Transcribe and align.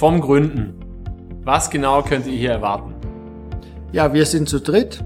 vom 0.00 0.22
Gründen. 0.22 0.80
Was 1.44 1.68
genau 1.68 2.00
könnt 2.00 2.26
ihr 2.26 2.32
hier 2.32 2.52
erwarten? 2.52 2.94
Ja, 3.92 4.14
wir 4.14 4.24
sind 4.24 4.48
zu 4.48 4.58
dritt. 4.58 5.04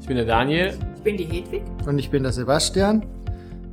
Ich 0.00 0.08
bin 0.08 0.16
der 0.16 0.26
Daniel. 0.26 0.76
Ich 0.96 1.02
bin 1.02 1.16
die 1.16 1.22
Hedwig. 1.22 1.62
Und 1.86 2.00
ich 2.00 2.10
bin 2.10 2.24
der 2.24 2.32
Sebastian. 2.32 3.06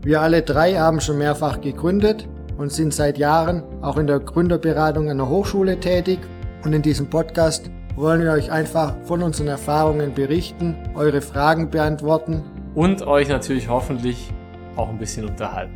Wir 0.04 0.22
alle 0.22 0.44
drei 0.44 0.76
haben 0.76 1.02
schon 1.02 1.18
mehrfach 1.18 1.62
gegründet 1.62 2.30
und 2.60 2.72
sind 2.72 2.94
seit 2.94 3.18
Jahren 3.18 3.64
auch 3.82 3.98
in 3.98 4.06
der 4.06 4.20
Gründerberatung 4.20 5.10
an 5.10 5.18
der 5.18 5.30
Hochschule 5.30 5.80
tätig. 5.80 6.20
Und 6.64 6.74
in 6.74 6.84
diesem 6.84 7.10
Podcast 7.10 7.72
wollen 7.96 8.22
wir 8.22 8.32
euch 8.32 8.52
einfach 8.52 8.94
von 9.06 9.24
unseren 9.24 9.48
Erfahrungen 9.48 10.14
berichten, 10.14 10.76
eure 10.94 11.22
Fragen 11.22 11.72
beantworten. 11.72 12.44
Und 12.76 13.02
euch 13.08 13.30
natürlich 13.30 13.68
hoffentlich 13.68 14.32
auch 14.76 14.90
ein 14.90 15.00
bisschen 15.00 15.28
unterhalten. 15.28 15.74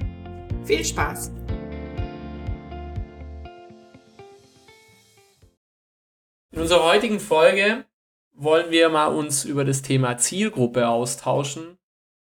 Viel 0.63 0.85
Spaß! 0.85 1.31
Unserer 6.65 6.85
heutigen 6.85 7.19
Folge 7.19 7.85
wollen 8.33 8.71
wir 8.71 8.89
mal 8.89 9.05
uns 9.05 9.45
über 9.45 9.65
das 9.65 9.83
Thema 9.83 10.17
Zielgruppe 10.17 10.89
austauschen, 10.89 11.77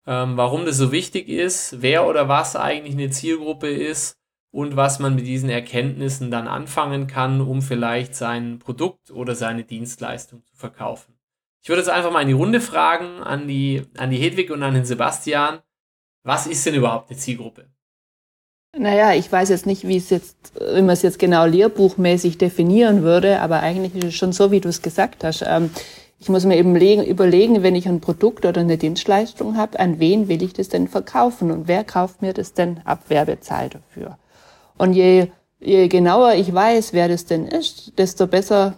ähm, 0.07 0.37
warum 0.37 0.65
das 0.65 0.77
so 0.77 0.93
wichtig 0.93 1.27
ist, 1.27 1.81
wer 1.81 2.07
oder 2.07 2.29
was 2.29 2.55
eigentlich 2.55 2.93
eine 2.93 3.09
Zielgruppe 3.09 3.67
ist 3.67 4.17
und 4.49 4.77
was 4.77 4.99
man 4.99 5.15
mit 5.15 5.27
diesen 5.27 5.49
Erkenntnissen 5.49 6.31
dann 6.31 6.47
anfangen 6.47 7.07
kann, 7.07 7.41
um 7.41 7.61
vielleicht 7.61 8.15
sein 8.15 8.59
Produkt 8.59 9.11
oder 9.11 9.35
seine 9.35 9.65
Dienstleistung 9.65 10.41
zu 10.45 10.55
verkaufen. 10.55 11.19
Ich 11.61 11.67
würde 11.67 11.81
jetzt 11.81 11.89
einfach 11.89 12.13
mal 12.13 12.21
in 12.21 12.29
die 12.29 12.33
Runde 12.33 12.61
fragen 12.61 13.21
an 13.21 13.45
die, 13.45 13.81
an 13.97 14.09
die 14.09 14.19
Hedwig 14.19 14.51
und 14.51 14.63
an 14.63 14.73
den 14.73 14.85
Sebastian, 14.85 15.59
was 16.23 16.47
ist 16.47 16.65
denn 16.65 16.75
überhaupt 16.75 17.09
eine 17.09 17.19
Zielgruppe? 17.19 17.67
Naja, 18.77 19.13
ich 19.13 19.31
weiß 19.31 19.49
jetzt 19.49 19.65
nicht, 19.65 19.87
wie 19.87 19.97
es 19.97 20.11
jetzt, 20.11 20.53
wenn 20.59 20.85
man 20.85 20.93
es 20.93 21.01
jetzt 21.01 21.17
genau 21.17 21.45
lehrbuchmäßig 21.45 22.37
definieren 22.37 23.01
würde, 23.01 23.41
aber 23.41 23.61
eigentlich 23.61 23.95
ist 23.95 24.03
es 24.03 24.15
schon 24.15 24.31
so, 24.31 24.51
wie 24.51 24.59
du 24.59 24.69
es 24.69 24.83
gesagt 24.83 25.23
hast. 25.23 25.43
Ähm, 25.45 25.71
ich 26.19 26.29
muss 26.29 26.45
mir 26.45 26.57
eben 26.57 26.75
überlegen, 26.75 27.63
wenn 27.63 27.75
ich 27.75 27.87
ein 27.87 28.01
Produkt 28.01 28.45
oder 28.45 28.61
eine 28.61 28.77
Dienstleistung 28.77 29.57
habe, 29.57 29.79
an 29.79 29.99
wen 29.99 30.27
will 30.27 30.43
ich 30.43 30.53
das 30.53 30.69
denn 30.69 30.87
verkaufen 30.87 31.49
und 31.49 31.67
wer 31.67 31.83
kauft 31.83 32.21
mir 32.21 32.33
das 32.33 32.53
denn 32.53 32.81
ab, 32.83 33.03
wer 33.07 33.25
bezahlt 33.25 33.75
dafür. 33.75 34.17
Und 34.77 34.93
je, 34.93 35.27
je 35.59 35.87
genauer 35.87 36.33
ich 36.33 36.53
weiß, 36.53 36.93
wer 36.93 37.07
das 37.07 37.25
denn 37.25 37.47
ist, 37.47 37.97
desto 37.97 38.27
besser 38.27 38.75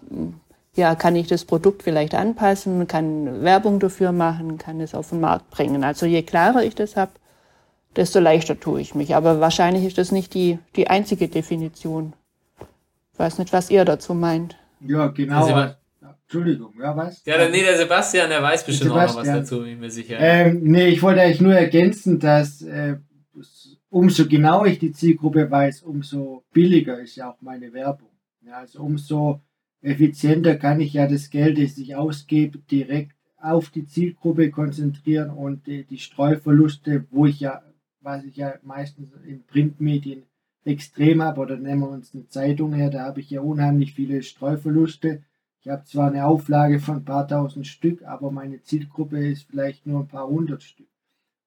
ja, 0.76 0.96
kann 0.96 1.16
ich 1.18 1.28
das 1.28 1.44
Produkt 1.44 1.84
vielleicht 1.84 2.16
anpassen, 2.16 2.88
kann 2.88 3.44
Werbung 3.44 3.80
dafür 3.80 4.14
machen, 4.14 4.58
kann 4.58 4.80
es 4.80 4.96
auf 4.96 5.10
den 5.10 5.20
Markt 5.20 5.50
bringen. 5.50 5.84
Also 5.84 6.06
je 6.06 6.22
klarer 6.22 6.64
ich 6.64 6.76
das 6.76 6.96
habe, 6.96 7.12
desto 7.96 8.20
leichter 8.20 8.60
tue 8.60 8.82
ich 8.82 8.96
mich. 8.96 9.16
Aber 9.16 9.40
wahrscheinlich 9.40 9.86
ist 9.86 9.98
das 9.98 10.12
nicht 10.12 10.34
die, 10.34 10.60
die 10.76 10.88
einzige 10.88 11.28
Definition. 11.28 12.14
Ich 13.14 13.20
weiß 13.20 13.40
nicht, 13.40 13.54
was 13.54 13.70
ihr 13.70 13.86
dazu 13.86 14.14
meint. 14.14 14.58
Ja, 14.80 15.08
genau. 15.08 15.46
Also, 15.46 15.76
Entschuldigung, 16.24 16.74
ja, 16.82 16.96
was? 16.96 17.24
Ja, 17.26 17.50
nee, 17.50 17.62
der 17.62 17.78
Sebastian, 17.78 18.30
der 18.30 18.42
weiß 18.42 18.66
bestimmt 18.66 18.92
auch 18.92 19.08
noch 19.08 19.16
was 19.18 19.28
dazu, 19.28 19.60
bin 19.60 19.74
ich 19.74 19.80
mir 19.80 19.92
sicher. 19.92 20.18
Ähm, 20.18 20.62
nee, 20.64 20.88
ich 20.88 21.04
wollte 21.04 21.22
eigentlich 21.22 21.42
nur 21.42 21.54
ergänzen, 21.54 22.20
dass 22.20 22.62
äh, 22.62 22.96
umso 23.90 24.26
genauer 24.28 24.68
ich 24.68 24.80
die 24.80 24.94
Zielgruppe 24.94 25.52
weiß, 25.52 25.84
umso 25.84 26.46
billiger 26.54 27.00
ist 27.00 27.18
ja 27.18 27.30
auch 27.30 27.42
meine 27.42 27.74
Werbung. 27.74 28.10
Ja, 28.46 28.60
also 28.60 28.80
umso 28.80 29.42
effizienter 29.82 30.56
kann 30.56 30.80
ich 30.80 30.94
ja 30.94 31.08
das 31.08 31.30
Geld, 31.30 31.62
das 31.62 31.78
ich 31.78 31.96
ausgebe, 31.96 32.60
direkt 32.60 33.12
auf 33.38 33.70
die 33.70 33.86
Zielgruppe 33.86 34.52
konzentrieren 34.52 35.32
und 35.32 35.68
die, 35.68 35.84
die 35.84 35.98
Streuverluste, 35.98 37.06
wo 37.10 37.26
ich 37.26 37.42
ja 37.42 37.62
was 38.02 38.24
ich 38.24 38.36
ja 38.36 38.56
meistens 38.64 39.10
in 39.26 39.44
Printmedien 39.44 40.24
extrem 40.64 41.22
habe, 41.22 41.42
oder 41.42 41.58
nehmen 41.58 41.82
wir 41.82 41.90
uns 41.90 42.14
eine 42.14 42.28
Zeitung 42.28 42.74
her, 42.74 42.90
da 42.90 43.06
habe 43.06 43.20
ich 43.20 43.30
ja 43.30 43.42
unheimlich 43.42 43.94
viele 43.94 44.22
Streuverluste. 44.22 45.24
Ich 45.62 45.70
habe 45.70 45.84
zwar 45.86 46.08
eine 46.08 46.26
Auflage 46.26 46.80
von 46.80 46.98
ein 46.98 47.06
paar 47.06 47.28
tausend 47.28 47.68
Stück, 47.68 48.04
aber 48.04 48.32
meine 48.32 48.62
Zielgruppe 48.64 49.28
ist 49.28 49.44
vielleicht 49.44 49.86
nur 49.86 50.02
ein 50.02 50.08
paar 50.08 50.28
hundert 50.28 50.64
Stück. 50.64 50.88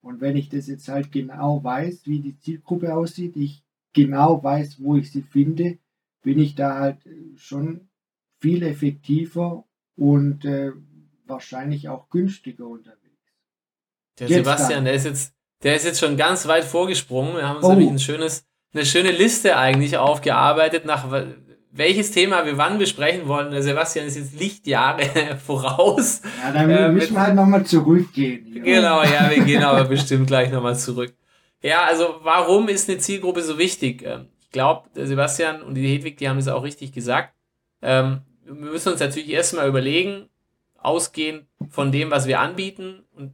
Und 0.02 0.20
wenn 0.20 0.36
ich 0.36 0.48
das 0.48 0.66
jetzt 0.66 0.88
halt 0.88 1.12
genau 1.12 1.62
weiß, 1.62 2.06
wie 2.06 2.20
die 2.20 2.38
Zielgruppe 2.38 2.94
aussieht, 2.94 3.36
ich 3.36 3.64
genau 3.92 4.42
weiß, 4.42 4.82
wo 4.82 4.96
ich 4.96 5.10
sie 5.10 5.22
finde, 5.22 5.78
bin 6.22 6.38
ich 6.38 6.54
da 6.54 6.78
halt 6.78 6.98
schon 7.36 7.88
viel 8.38 8.62
effektiver 8.62 9.64
und 9.96 10.44
äh, 10.44 10.72
wahrscheinlich 11.26 11.88
auch 11.88 12.10
günstiger 12.10 12.66
unterwegs. 12.66 13.00
Der 14.18 14.28
jetzt 14.28 14.38
Sebastian, 14.38 14.70
dann. 14.70 14.84
der 14.84 14.94
ist 14.94 15.04
jetzt 15.04 15.33
der 15.64 15.74
ist 15.74 15.84
jetzt 15.84 15.98
schon 15.98 16.16
ganz 16.16 16.46
weit 16.46 16.64
vorgesprungen. 16.64 17.36
Wir 17.36 17.48
haben 17.48 17.56
uns 17.56 17.66
oh. 17.66 17.70
nämlich 17.70 17.90
ein 17.90 17.98
schönes, 17.98 18.44
eine 18.72 18.86
schöne 18.86 19.10
Liste 19.10 19.56
eigentlich 19.56 19.96
aufgearbeitet, 19.96 20.84
nach 20.84 21.06
welches 21.72 22.12
Thema 22.12 22.46
wir 22.46 22.56
wann 22.56 22.78
besprechen 22.78 23.26
wollen. 23.26 23.50
Der 23.50 23.62
Sebastian 23.62 24.06
ist 24.06 24.16
jetzt 24.16 24.38
Lichtjahre 24.38 25.36
voraus. 25.44 26.22
Ja, 26.42 26.52
dann 26.52 26.70
äh, 26.70 26.88
müssen 26.90 27.14
wir 27.14 27.22
halt 27.22 27.34
nochmal 27.34 27.64
zurückgehen. 27.64 28.62
Genau, 28.62 29.02
ja, 29.02 29.28
wir 29.28 29.42
gehen 29.42 29.64
aber 29.64 29.84
bestimmt 29.84 30.28
gleich 30.28 30.52
nochmal 30.52 30.78
zurück. 30.78 31.14
Ja, 31.62 31.84
also 31.84 32.16
warum 32.22 32.68
ist 32.68 32.88
eine 32.88 32.98
Zielgruppe 32.98 33.42
so 33.42 33.58
wichtig? 33.58 34.02
Ähm, 34.04 34.28
ich 34.40 34.50
glaube, 34.50 34.88
Sebastian 34.94 35.62
und 35.62 35.74
die 35.74 35.88
Hedwig, 35.88 36.18
die 36.18 36.28
haben 36.28 36.38
es 36.38 36.46
auch 36.46 36.62
richtig 36.62 36.92
gesagt. 36.92 37.34
Ähm, 37.82 38.20
wir 38.44 38.54
müssen 38.54 38.92
uns 38.92 39.00
natürlich 39.00 39.30
erstmal 39.30 39.66
überlegen, 39.66 40.28
ausgehend 40.78 41.46
von 41.70 41.90
dem, 41.90 42.10
was 42.10 42.26
wir 42.26 42.40
anbieten 42.40 43.02
und 43.16 43.32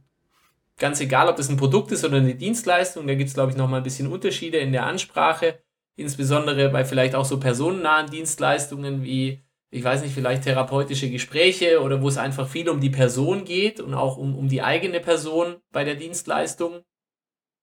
ganz 0.77 0.99
egal, 0.99 1.27
ob 1.27 1.37
das 1.37 1.49
ein 1.49 1.57
Produkt 1.57 1.91
ist 1.91 2.03
oder 2.03 2.17
eine 2.17 2.35
Dienstleistung, 2.35 3.07
da 3.07 3.15
gibt 3.15 3.29
es, 3.29 3.33
glaube 3.33 3.51
ich, 3.51 3.57
nochmal 3.57 3.79
ein 3.79 3.83
bisschen 3.83 4.11
Unterschiede 4.11 4.57
in 4.57 4.71
der 4.71 4.85
Ansprache, 4.85 5.59
insbesondere 5.95 6.69
bei 6.69 6.85
vielleicht 6.85 7.15
auch 7.15 7.25
so 7.25 7.39
personennahen 7.39 8.09
Dienstleistungen 8.09 9.03
wie, 9.03 9.43
ich 9.69 9.83
weiß 9.83 10.01
nicht, 10.01 10.13
vielleicht 10.13 10.43
therapeutische 10.43 11.09
Gespräche 11.09 11.81
oder 11.81 12.01
wo 12.01 12.07
es 12.07 12.17
einfach 12.17 12.47
viel 12.47 12.69
um 12.69 12.81
die 12.81 12.89
Person 12.89 13.45
geht 13.45 13.79
und 13.79 13.93
auch 13.93 14.17
um, 14.17 14.35
um 14.35 14.47
die 14.49 14.61
eigene 14.61 14.99
Person 14.99 15.57
bei 15.71 15.83
der 15.83 15.95
Dienstleistung. 15.95 16.81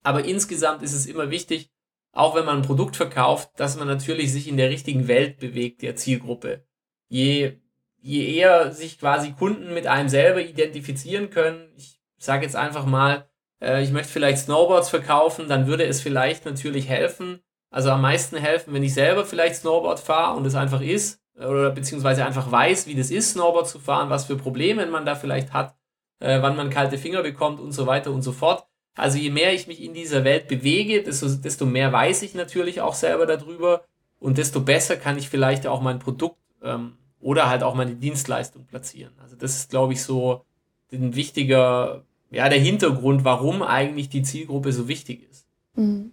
Aber 0.02 0.24
insgesamt 0.24 0.82
ist 0.82 0.94
es 0.94 1.06
immer 1.06 1.30
wichtig, 1.30 1.70
auch 2.12 2.34
wenn 2.34 2.44
man 2.44 2.58
ein 2.58 2.66
Produkt 2.66 2.96
verkauft, 2.96 3.50
dass 3.56 3.76
man 3.76 3.86
natürlich 3.86 4.32
sich 4.32 4.48
in 4.48 4.56
der 4.56 4.70
richtigen 4.70 5.08
Welt 5.08 5.38
bewegt, 5.38 5.82
der 5.82 5.96
Zielgruppe. 5.96 6.64
Je, 7.08 7.58
je 8.00 8.34
eher 8.34 8.72
sich 8.72 8.98
quasi 8.98 9.32
Kunden 9.32 9.74
mit 9.74 9.86
einem 9.86 10.08
selber 10.08 10.40
identifizieren 10.42 11.30
können, 11.30 11.72
ich 11.76 11.97
sage 12.24 12.44
jetzt 12.44 12.56
einfach 12.56 12.86
mal, 12.86 13.28
äh, 13.60 13.82
ich 13.82 13.90
möchte 13.90 14.12
vielleicht 14.12 14.38
Snowboards 14.38 14.90
verkaufen, 14.90 15.48
dann 15.48 15.66
würde 15.66 15.84
es 15.84 16.00
vielleicht 16.00 16.44
natürlich 16.44 16.88
helfen, 16.88 17.40
also 17.70 17.90
am 17.90 18.02
meisten 18.02 18.36
helfen, 18.36 18.72
wenn 18.72 18.82
ich 18.82 18.94
selber 18.94 19.24
vielleicht 19.24 19.56
Snowboard 19.56 20.00
fahre 20.00 20.36
und 20.36 20.46
es 20.46 20.54
einfach 20.54 20.80
ist, 20.80 21.20
oder 21.36 21.70
beziehungsweise 21.70 22.24
einfach 22.24 22.50
weiß, 22.50 22.86
wie 22.86 22.94
das 22.94 23.10
ist, 23.10 23.32
Snowboard 23.32 23.68
zu 23.68 23.78
fahren, 23.78 24.10
was 24.10 24.24
für 24.24 24.36
Probleme 24.36 24.86
man 24.86 25.06
da 25.06 25.14
vielleicht 25.14 25.52
hat, 25.52 25.76
äh, 26.20 26.42
wann 26.42 26.56
man 26.56 26.70
kalte 26.70 26.98
Finger 26.98 27.22
bekommt 27.22 27.60
und 27.60 27.72
so 27.72 27.86
weiter 27.86 28.10
und 28.10 28.22
so 28.22 28.32
fort. 28.32 28.66
Also 28.96 29.18
je 29.18 29.30
mehr 29.30 29.54
ich 29.54 29.68
mich 29.68 29.80
in 29.80 29.94
dieser 29.94 30.24
Welt 30.24 30.48
bewege, 30.48 31.02
desto, 31.04 31.28
desto 31.28 31.66
mehr 31.66 31.92
weiß 31.92 32.22
ich 32.22 32.34
natürlich 32.34 32.80
auch 32.80 32.94
selber 32.94 33.26
darüber 33.26 33.84
und 34.18 34.38
desto 34.38 34.60
besser 34.60 34.96
kann 34.96 35.16
ich 35.16 35.28
vielleicht 35.28 35.68
auch 35.68 35.80
mein 35.80 36.00
Produkt 36.00 36.38
ähm, 36.64 36.96
oder 37.20 37.48
halt 37.48 37.62
auch 37.62 37.74
meine 37.74 37.94
Dienstleistung 37.94 38.66
platzieren. 38.66 39.12
Also 39.22 39.36
das 39.36 39.54
ist, 39.56 39.70
glaube 39.70 39.92
ich, 39.92 40.02
so 40.02 40.44
ein 40.92 41.14
wichtiger 41.14 42.02
ja, 42.30 42.48
der 42.48 42.58
Hintergrund, 42.58 43.24
warum 43.24 43.62
eigentlich 43.62 44.08
die 44.08 44.22
Zielgruppe 44.22 44.72
so 44.72 44.88
wichtig 44.88 45.26
ist. 45.30 45.46
Mhm. 45.76 46.12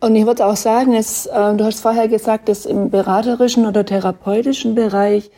Und 0.00 0.16
ich 0.16 0.24
würde 0.24 0.46
auch 0.46 0.56
sagen, 0.56 0.94
es, 0.94 1.26
äh, 1.26 1.54
du 1.54 1.64
hast 1.64 1.80
vorher 1.80 2.08
gesagt, 2.08 2.48
dass 2.48 2.64
im 2.64 2.90
beraterischen 2.90 3.66
oder 3.66 3.84
therapeutischen 3.84 4.74
Bereich 4.74 5.30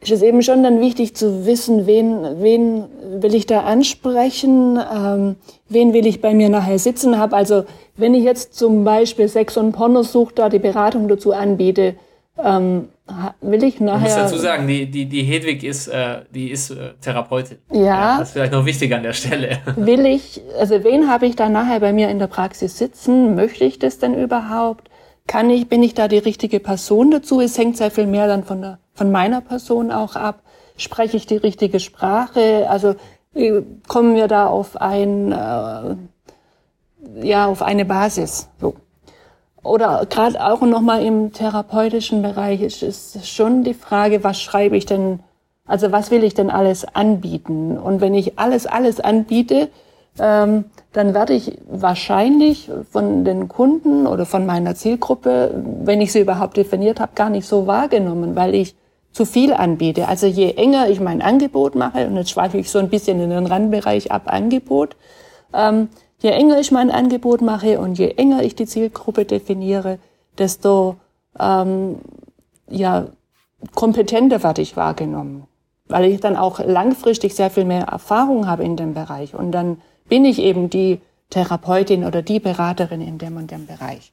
ist 0.00 0.10
es 0.10 0.22
eben 0.22 0.42
schon 0.42 0.62
dann 0.62 0.80
wichtig 0.80 1.14
zu 1.14 1.46
wissen, 1.46 1.86
wen, 1.86 2.42
wen 2.42 2.84
will 3.22 3.34
ich 3.34 3.46
da 3.46 3.60
ansprechen, 3.60 4.78
ähm, 4.94 5.36
wen 5.68 5.94
will 5.94 6.06
ich 6.06 6.20
bei 6.20 6.34
mir 6.34 6.48
nachher 6.48 6.78
sitzen 6.78 7.18
haben. 7.18 7.32
Also 7.32 7.64
wenn 7.96 8.14
ich 8.14 8.24
jetzt 8.24 8.54
zum 8.54 8.84
Beispiel 8.84 9.28
Sex 9.28 9.56
und 9.56 9.72
Pornosucht 9.72 10.38
da 10.38 10.48
die 10.48 10.58
Beratung 10.58 11.08
dazu 11.08 11.32
anbiete, 11.32 11.94
ähm, 12.42 12.88
will 13.40 13.62
ich 13.64 13.80
nachher. 13.80 14.08
Ich 14.08 14.14
muss 14.14 14.30
dazu 14.30 14.38
sagen, 14.38 14.66
die, 14.66 14.90
die, 14.90 15.06
die 15.06 15.22
Hedwig 15.22 15.64
ist, 15.64 15.88
äh, 15.88 16.22
die 16.34 16.50
ist 16.50 16.70
äh, 16.70 16.92
Therapeutin. 17.00 17.58
Ja. 17.72 17.80
ja. 17.80 18.18
Das 18.18 18.28
ist 18.28 18.32
vielleicht 18.34 18.52
noch 18.52 18.66
wichtig 18.66 18.94
an 18.94 19.02
der 19.02 19.12
Stelle. 19.12 19.58
Will 19.76 20.04
ich, 20.06 20.42
also 20.58 20.82
wen 20.84 21.08
habe 21.08 21.26
ich 21.26 21.36
da 21.36 21.48
nachher 21.48 21.80
bei 21.80 21.92
mir 21.92 22.08
in 22.08 22.18
der 22.18 22.26
Praxis 22.26 22.78
sitzen? 22.78 23.34
Möchte 23.34 23.64
ich 23.64 23.78
das 23.78 23.98
denn 23.98 24.14
überhaupt? 24.14 24.90
Kann 25.26 25.50
ich, 25.50 25.68
bin 25.68 25.82
ich 25.82 25.94
da 25.94 26.08
die 26.08 26.18
richtige 26.18 26.60
Person 26.60 27.10
dazu? 27.10 27.40
Es 27.40 27.56
hängt 27.58 27.76
sehr 27.76 27.90
viel 27.90 28.06
mehr 28.06 28.26
dann 28.26 28.44
von 28.44 28.60
der, 28.60 28.78
von 28.94 29.10
meiner 29.10 29.40
Person 29.40 29.90
auch 29.90 30.14
ab. 30.14 30.42
Spreche 30.76 31.16
ich 31.16 31.26
die 31.26 31.36
richtige 31.36 31.80
Sprache? 31.80 32.66
Also 32.68 32.96
äh, 33.34 33.62
kommen 33.88 34.14
wir 34.14 34.28
da 34.28 34.46
auf 34.46 34.76
ein, 34.80 35.32
äh, 35.32 35.96
ja, 37.26 37.46
auf 37.46 37.62
eine 37.62 37.84
Basis. 37.84 38.48
So 38.60 38.74
oder 39.66 40.06
gerade 40.08 40.44
auch 40.44 40.62
nochmal 40.62 41.04
im 41.04 41.32
therapeutischen 41.32 42.22
Bereich 42.22 42.62
ist 42.62 42.82
es 42.82 43.28
schon 43.28 43.64
die 43.64 43.74
Frage, 43.74 44.24
was 44.24 44.40
schreibe 44.40 44.76
ich 44.76 44.86
denn, 44.86 45.20
also 45.66 45.92
was 45.92 46.10
will 46.10 46.24
ich 46.24 46.34
denn 46.34 46.50
alles 46.50 46.84
anbieten? 46.94 47.76
Und 47.76 48.00
wenn 48.00 48.14
ich 48.14 48.38
alles, 48.38 48.66
alles 48.66 49.00
anbiete, 49.00 49.68
ähm, 50.18 50.64
dann 50.92 51.12
werde 51.12 51.34
ich 51.34 51.58
wahrscheinlich 51.68 52.70
von 52.90 53.24
den 53.24 53.48
Kunden 53.48 54.06
oder 54.06 54.24
von 54.24 54.46
meiner 54.46 54.74
Zielgruppe, 54.74 55.62
wenn 55.84 56.00
ich 56.00 56.12
sie 56.12 56.20
überhaupt 56.20 56.56
definiert 56.56 57.00
habe, 57.00 57.12
gar 57.14 57.30
nicht 57.30 57.46
so 57.46 57.66
wahrgenommen, 57.66 58.34
weil 58.34 58.54
ich 58.54 58.74
zu 59.12 59.24
viel 59.24 59.52
anbiete. 59.52 60.08
Also 60.08 60.26
je 60.26 60.52
enger 60.52 60.88
ich 60.88 61.00
mein 61.00 61.22
Angebot 61.22 61.74
mache, 61.74 62.06
und 62.06 62.16
jetzt 62.16 62.30
schweife 62.30 62.58
ich 62.58 62.70
so 62.70 62.78
ein 62.78 62.88
bisschen 62.88 63.20
in 63.20 63.30
den 63.30 63.46
Randbereich 63.46 64.12
ab 64.12 64.22
Angebot, 64.26 64.96
ähm, 65.54 65.88
je 66.18 66.30
enger 66.30 66.58
ich 66.58 66.70
mein 66.70 66.90
Angebot 66.90 67.40
mache 67.40 67.78
und 67.78 67.98
je 67.98 68.08
enger 68.16 68.42
ich 68.42 68.54
die 68.54 68.66
Zielgruppe 68.66 69.24
definiere, 69.24 69.98
desto 70.38 70.96
ähm, 71.38 71.96
ja, 72.68 73.06
kompetenter 73.74 74.42
werde 74.42 74.62
ich 74.62 74.76
wahrgenommen, 74.76 75.46
weil 75.88 76.10
ich 76.10 76.20
dann 76.20 76.36
auch 76.36 76.58
langfristig 76.60 77.34
sehr 77.34 77.50
viel 77.50 77.64
mehr 77.64 77.84
Erfahrung 77.84 78.46
habe 78.46 78.64
in 78.64 78.76
dem 78.76 78.94
Bereich 78.94 79.34
und 79.34 79.52
dann 79.52 79.80
bin 80.08 80.24
ich 80.24 80.38
eben 80.38 80.70
die 80.70 81.00
Therapeutin 81.30 82.04
oder 82.04 82.22
die 82.22 82.40
Beraterin 82.40 83.00
in 83.00 83.18
dem 83.18 83.36
und 83.36 83.50
dem 83.50 83.66
Bereich. 83.66 84.12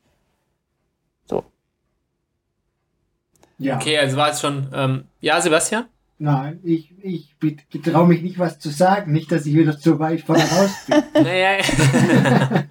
So. 1.26 1.44
Ja. 3.60 3.76
Okay, 3.76 3.98
also 3.98 4.18
war 4.18 4.32
es 4.32 4.42
schon. 4.42 4.68
Ähm, 4.74 5.06
ja, 5.22 5.40
Sebastian? 5.40 5.86
Nein, 6.24 6.62
ich, 6.64 6.94
ich 7.02 7.36
traue 7.82 8.08
mich 8.08 8.22
nicht, 8.22 8.40
was 8.40 8.58
zu 8.58 8.70
sagen. 8.70 9.12
Nicht, 9.12 9.30
dass 9.30 9.46
ich 9.46 9.56
wieder 9.56 9.78
zu 9.78 10.00
weit 10.00 10.22
voraus 10.22 10.72
bin. 10.88 11.04
naja. 11.22 11.62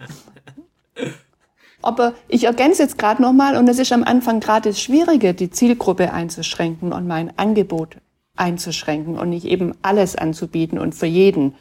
Aber 1.82 2.14
ich 2.28 2.44
ergänze 2.44 2.82
jetzt 2.82 2.96
gerade 2.96 3.20
nochmal, 3.20 3.58
und 3.58 3.68
es 3.68 3.78
ist 3.78 3.92
am 3.92 4.04
Anfang 4.04 4.40
gerade 4.40 4.70
das 4.70 4.80
Schwierige, 4.80 5.34
die 5.34 5.50
Zielgruppe 5.50 6.14
einzuschränken 6.14 6.94
und 6.94 7.06
mein 7.06 7.38
Angebot 7.38 7.98
einzuschränken 8.36 9.18
und 9.18 9.28
nicht 9.28 9.44
eben 9.44 9.74
alles 9.82 10.16
anzubieten 10.16 10.78
und 10.78 10.94
für 10.94 11.04
jeden. 11.04 11.54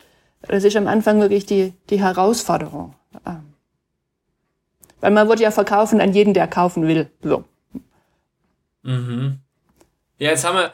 Das 0.44 0.64
ist 0.64 0.78
am 0.78 0.88
Anfang 0.88 1.20
wirklich 1.20 1.46
die, 1.46 1.74
die 1.90 2.00
Herausforderung. 2.00 2.96
Ähm, 3.26 3.52
weil 5.02 5.12
man 5.12 5.28
wird 5.28 5.42
ja 5.42 5.52
verkaufen 5.52 6.00
an 6.00 6.14
jeden, 6.14 6.34
der 6.34 6.48
kaufen 6.48 6.88
will. 6.88 7.12
So. 7.22 7.44
Mhm. 8.84 9.40
Ja, 10.20 10.30
jetzt 10.30 10.46
haben 10.46 10.56
wir, 10.56 10.72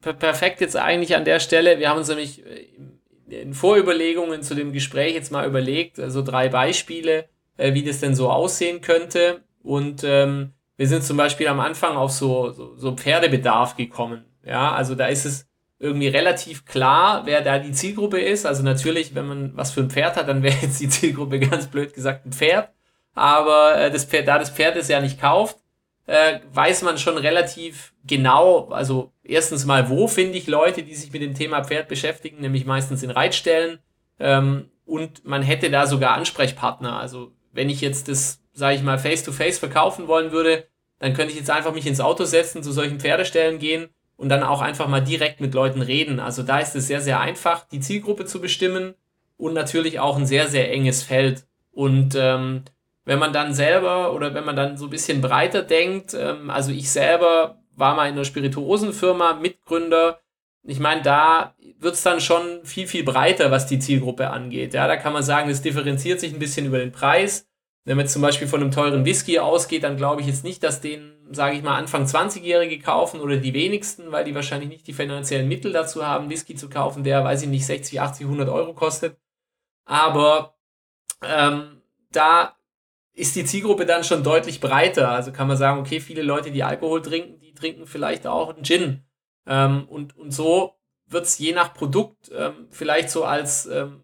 perfekt 0.00 0.60
jetzt 0.60 0.76
eigentlich 0.76 1.16
an 1.16 1.24
der 1.24 1.40
Stelle. 1.40 1.78
Wir 1.78 1.88
haben 1.88 1.98
uns 1.98 2.08
nämlich 2.08 2.44
äh, 2.46 3.42
in 3.42 3.54
Vorüberlegungen 3.54 4.42
zu 4.42 4.54
dem 4.54 4.72
Gespräch 4.72 5.14
jetzt 5.14 5.32
mal 5.32 5.46
überlegt, 5.46 5.98
also 5.98 6.22
drei 6.22 6.48
Beispiele, 6.48 7.26
äh, 7.56 7.74
wie 7.74 7.84
das 7.84 8.00
denn 8.00 8.14
so 8.14 8.30
aussehen 8.30 8.80
könnte. 8.80 9.42
Und 9.62 10.02
ähm, 10.04 10.52
wir 10.76 10.88
sind 10.88 11.04
zum 11.04 11.16
Beispiel 11.16 11.48
am 11.48 11.60
Anfang 11.60 11.96
auf 11.96 12.10
so, 12.10 12.50
so, 12.50 12.76
so 12.76 12.96
Pferdebedarf 12.96 13.76
gekommen. 13.76 14.24
Ja, 14.44 14.72
also 14.72 14.94
da 14.94 15.06
ist 15.06 15.24
es 15.24 15.46
irgendwie 15.78 16.08
relativ 16.08 16.64
klar, 16.64 17.22
wer 17.26 17.40
da 17.40 17.58
die 17.58 17.72
Zielgruppe 17.72 18.20
ist. 18.20 18.46
Also 18.46 18.62
natürlich, 18.62 19.14
wenn 19.14 19.26
man 19.26 19.56
was 19.56 19.72
für 19.72 19.80
ein 19.80 19.90
Pferd 19.90 20.16
hat, 20.16 20.28
dann 20.28 20.42
wäre 20.42 20.56
jetzt 20.60 20.80
die 20.80 20.88
Zielgruppe 20.88 21.38
ganz 21.50 21.66
blöd 21.66 21.94
gesagt 21.94 22.26
ein 22.26 22.32
Pferd. 22.32 22.70
Aber 23.14 23.78
äh, 23.78 23.90
das 23.90 24.04
Pferd, 24.04 24.28
da 24.28 24.38
das 24.38 24.50
Pferd 24.50 24.76
es 24.76 24.88
ja 24.88 25.00
nicht 25.00 25.20
kauft, 25.20 25.58
äh, 26.06 26.40
weiß 26.52 26.82
man 26.82 26.98
schon 26.98 27.16
relativ 27.16 27.94
genau, 28.06 28.68
also 28.68 29.12
erstens 29.22 29.64
mal, 29.64 29.88
wo 29.88 30.06
finde 30.06 30.38
ich 30.38 30.46
Leute, 30.46 30.82
die 30.82 30.94
sich 30.94 31.12
mit 31.12 31.22
dem 31.22 31.34
Thema 31.34 31.64
Pferd 31.64 31.88
beschäftigen, 31.88 32.40
nämlich 32.40 32.66
meistens 32.66 33.02
in 33.02 33.10
Reitstellen. 33.10 33.78
Ähm, 34.18 34.70
und 34.84 35.24
man 35.24 35.42
hätte 35.42 35.70
da 35.70 35.86
sogar 35.86 36.14
Ansprechpartner. 36.14 36.98
Also 36.98 37.32
wenn 37.52 37.70
ich 37.70 37.80
jetzt 37.80 38.08
das, 38.08 38.42
sage 38.52 38.76
ich 38.76 38.82
mal, 38.82 38.98
face-to-face 38.98 39.56
-face 39.56 39.60
verkaufen 39.60 40.08
wollen 40.08 40.30
würde, 40.30 40.66
dann 40.98 41.14
könnte 41.14 41.32
ich 41.32 41.38
jetzt 41.38 41.50
einfach 41.50 41.74
mich 41.74 41.86
ins 41.86 42.00
Auto 42.00 42.24
setzen, 42.24 42.62
zu 42.62 42.72
solchen 42.72 43.00
Pferdestellen 43.00 43.58
gehen 43.58 43.88
und 44.16 44.28
dann 44.28 44.42
auch 44.42 44.60
einfach 44.60 44.88
mal 44.88 45.00
direkt 45.00 45.40
mit 45.40 45.54
Leuten 45.54 45.82
reden. 45.82 46.20
Also 46.20 46.42
da 46.42 46.58
ist 46.58 46.76
es 46.76 46.86
sehr, 46.86 47.00
sehr 47.00 47.20
einfach, 47.20 47.66
die 47.68 47.80
Zielgruppe 47.80 48.26
zu 48.26 48.40
bestimmen 48.40 48.94
und 49.36 49.54
natürlich 49.54 50.00
auch 50.00 50.16
ein 50.16 50.26
sehr, 50.26 50.48
sehr 50.48 50.70
enges 50.70 51.02
Feld. 51.02 51.46
Und 51.72 52.14
ähm, 52.16 52.64
wenn 53.04 53.18
man 53.18 53.32
dann 53.32 53.54
selber 53.54 54.12
oder 54.12 54.34
wenn 54.34 54.44
man 54.44 54.56
dann 54.56 54.76
so 54.76 54.86
ein 54.86 54.90
bisschen 54.90 55.20
breiter 55.20 55.62
denkt, 55.62 56.14
ähm, 56.14 56.50
also 56.50 56.72
ich 56.72 56.90
selber 56.90 57.62
war 57.76 57.94
mal 57.94 58.06
in 58.06 58.14
einer 58.14 58.24
Spirituosenfirma 58.24 59.34
Mitgründer. 59.34 60.20
Ich 60.62 60.78
meine, 60.78 61.02
da 61.02 61.54
wird 61.78 61.94
es 61.94 62.02
dann 62.02 62.20
schon 62.20 62.64
viel, 62.64 62.86
viel 62.86 63.04
breiter, 63.04 63.50
was 63.50 63.66
die 63.66 63.78
Zielgruppe 63.78 64.30
angeht. 64.30 64.72
Ja, 64.74 64.86
da 64.86 64.96
kann 64.96 65.12
man 65.12 65.22
sagen, 65.22 65.50
es 65.50 65.60
differenziert 65.60 66.20
sich 66.20 66.32
ein 66.32 66.38
bisschen 66.38 66.66
über 66.66 66.78
den 66.78 66.92
Preis. 66.92 67.46
Wenn 67.84 67.98
man 67.98 68.06
jetzt 68.06 68.14
zum 68.14 68.22
Beispiel 68.22 68.48
von 68.48 68.62
einem 68.62 68.70
teuren 68.70 69.04
Whisky 69.04 69.38
ausgeht, 69.38 69.84
dann 69.84 69.98
glaube 69.98 70.22
ich 70.22 70.26
jetzt 70.26 70.42
nicht, 70.42 70.62
dass 70.62 70.80
den, 70.80 71.12
sage 71.30 71.56
ich 71.56 71.62
mal, 71.62 71.76
Anfang 71.76 72.06
20-Jährige 72.06 72.78
kaufen 72.78 73.20
oder 73.20 73.36
die 73.36 73.52
wenigsten, 73.52 74.10
weil 74.10 74.24
die 74.24 74.34
wahrscheinlich 74.34 74.70
nicht 74.70 74.86
die 74.86 74.94
finanziellen 74.94 75.48
Mittel 75.48 75.70
dazu 75.72 76.06
haben, 76.06 76.30
Whisky 76.30 76.54
zu 76.54 76.70
kaufen, 76.70 77.04
der, 77.04 77.22
weiß 77.24 77.42
ich 77.42 77.48
nicht, 77.48 77.66
60, 77.66 78.00
80, 78.00 78.24
100 78.24 78.48
Euro 78.48 78.72
kostet. 78.72 79.18
Aber 79.84 80.54
ähm, 81.22 81.82
da 82.10 82.56
ist 83.14 83.36
die 83.36 83.44
Zielgruppe 83.44 83.86
dann 83.86 84.04
schon 84.04 84.22
deutlich 84.22 84.60
breiter. 84.60 85.10
Also 85.10 85.32
kann 85.32 85.48
man 85.48 85.56
sagen, 85.56 85.80
okay, 85.80 86.00
viele 86.00 86.22
Leute, 86.22 86.50
die 86.50 86.64
Alkohol 86.64 87.00
trinken, 87.00 87.40
die 87.40 87.54
trinken 87.54 87.86
vielleicht 87.86 88.26
auch 88.26 88.54
einen 88.54 88.64
Gin. 88.64 89.04
Ähm, 89.46 89.86
und, 89.88 90.16
und 90.16 90.32
so 90.32 90.74
wird 91.06 91.24
es 91.24 91.38
je 91.38 91.52
nach 91.52 91.74
Produkt 91.74 92.30
ähm, 92.34 92.66
vielleicht 92.70 93.10
so 93.10 93.24
als 93.24 93.66
ähm, 93.66 94.02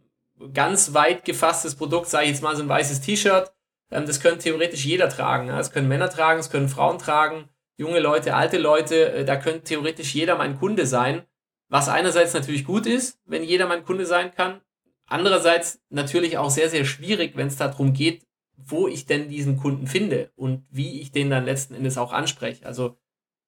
ganz 0.55 0.95
weit 0.95 1.25
gefasstes 1.25 1.75
Produkt, 1.75 2.09
sage 2.09 2.25
ich 2.25 2.31
jetzt 2.31 2.43
mal 2.43 2.57
so 2.57 2.63
ein 2.63 2.69
weißes 2.69 3.01
T-Shirt, 3.01 3.53
ähm, 3.91 4.07
das 4.07 4.21
können 4.21 4.39
theoretisch 4.39 4.85
jeder 4.85 5.09
tragen. 5.09 5.49
Ja? 5.49 5.57
Das 5.57 5.73
können 5.73 5.89
Männer 5.89 6.09
tragen, 6.09 6.39
das 6.39 6.51
können 6.51 6.69
Frauen 6.69 6.99
tragen, 6.99 7.49
junge 7.77 8.01
Leute, 8.01 8.35
alte 8.35 8.59
Leute, 8.59 9.13
äh, 9.13 9.25
da 9.25 9.37
könnte 9.37 9.65
theoretisch 9.65 10.15
jeder 10.15 10.37
mein 10.37 10.59
Kunde 10.59 10.87
sein. 10.87 11.25
Was 11.69 11.89
einerseits 11.89 12.35
natürlich 12.35 12.65
gut 12.65 12.87
ist, 12.87 13.19
wenn 13.25 13.45
jeder 13.45 13.67
mein 13.67 13.85
Kunde 13.85 14.05
sein 14.05 14.33
kann. 14.35 14.61
Andererseits 15.07 15.81
natürlich 15.89 16.39
auch 16.39 16.51
sehr, 16.51 16.69
sehr 16.69 16.85
schwierig, 16.85 17.37
wenn 17.37 17.49
es 17.49 17.57
darum 17.57 17.93
geht, 17.93 18.25
wo 18.67 18.89
ich 18.89 19.07
denn 19.07 19.29
diesen 19.29 19.57
Kunden 19.57 19.87
finde 19.87 20.31
und 20.37 20.65
wie 20.71 21.01
ich 21.01 21.13
den 21.13 21.31
dann 21.31 21.45
letzten 21.45 21.75
Endes 21.75 21.99
auch 21.99 22.13
anspreche. 22.13 22.67
Also 22.67 22.99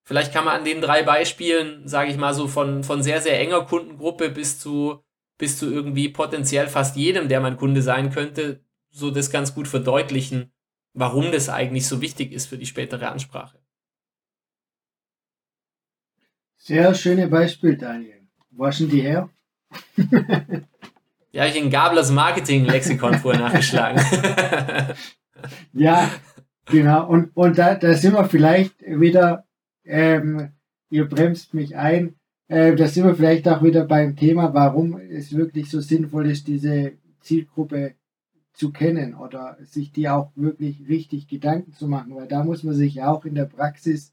vielleicht 0.04 0.32
kann 0.32 0.44
man 0.44 0.58
an 0.58 0.64
den 0.64 0.80
drei 0.80 1.02
Beispielen, 1.02 1.86
sage 1.86 2.10
ich 2.10 2.16
mal 2.16 2.34
so, 2.34 2.48
von, 2.48 2.84
von 2.84 3.02
sehr, 3.02 3.20
sehr 3.20 3.38
enger 3.40 3.64
Kundengruppe 3.64 4.30
bis 4.30 4.58
zu, 4.58 5.02
bis 5.38 5.58
zu 5.58 5.72
irgendwie 5.72 6.08
potenziell 6.08 6.68
fast 6.68 6.96
jedem, 6.96 7.28
der 7.28 7.40
mein 7.40 7.56
Kunde 7.56 7.82
sein 7.82 8.10
könnte, 8.10 8.64
so 8.90 9.10
das 9.10 9.30
ganz 9.30 9.54
gut 9.54 9.68
verdeutlichen, 9.68 10.52
warum 10.92 11.32
das 11.32 11.48
eigentlich 11.48 11.86
so 11.86 12.00
wichtig 12.00 12.32
ist 12.32 12.46
für 12.46 12.58
die 12.58 12.66
spätere 12.66 13.10
Ansprache. 13.10 13.58
Sehr 16.56 16.94
schöne 16.94 17.26
Beispiel, 17.28 17.76
Daniel. 17.76 18.28
Du 18.50 18.86
die 18.86 19.00
her? 19.00 19.30
Ja, 21.42 21.48
ich 21.48 21.60
in 21.60 21.70
Gablers 21.70 22.12
Marketing-Lexikon 22.12 23.14
vorher 23.14 23.42
nachgeschlagen. 23.42 24.00
ja, 25.72 26.08
genau. 26.66 27.08
Und, 27.08 27.36
und 27.36 27.58
da, 27.58 27.74
da 27.74 27.94
sind 27.94 28.14
wir 28.14 28.26
vielleicht 28.26 28.80
wieder, 28.82 29.44
ähm, 29.84 30.52
ihr 30.88 31.08
bremst 31.08 31.52
mich 31.52 31.76
ein, 31.76 32.14
äh, 32.46 32.76
da 32.76 32.86
sind 32.86 33.06
wir 33.06 33.16
vielleicht 33.16 33.48
auch 33.48 33.60
wieder 33.64 33.84
beim 33.86 34.14
Thema, 34.14 34.54
warum 34.54 34.96
es 34.96 35.36
wirklich 35.36 35.68
so 35.68 35.80
sinnvoll 35.80 36.30
ist, 36.30 36.46
diese 36.46 36.92
Zielgruppe 37.18 37.96
zu 38.52 38.70
kennen 38.70 39.16
oder 39.16 39.56
sich 39.64 39.90
die 39.90 40.08
auch 40.08 40.30
wirklich 40.36 40.86
richtig 40.88 41.26
Gedanken 41.26 41.72
zu 41.72 41.88
machen, 41.88 42.14
weil 42.14 42.28
da 42.28 42.44
muss 42.44 42.62
man 42.62 42.74
sich 42.74 43.02
auch 43.02 43.24
in 43.24 43.34
der 43.34 43.46
Praxis 43.46 44.12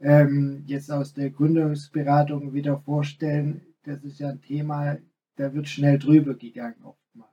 ähm, 0.00 0.64
jetzt 0.66 0.92
aus 0.92 1.14
der 1.14 1.30
Gründungsberatung 1.30 2.52
wieder 2.52 2.76
vorstellen, 2.76 3.62
das 3.84 4.04
ist 4.04 4.20
ja 4.20 4.28
ein 4.28 4.42
Thema, 4.42 4.98
da 5.38 5.54
wird 5.54 5.68
schnell 5.68 5.98
drüber 5.98 6.34
gegangen 6.34 6.82
oftmals. 6.82 7.30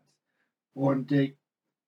Und 0.74 1.12
äh, 1.12 1.34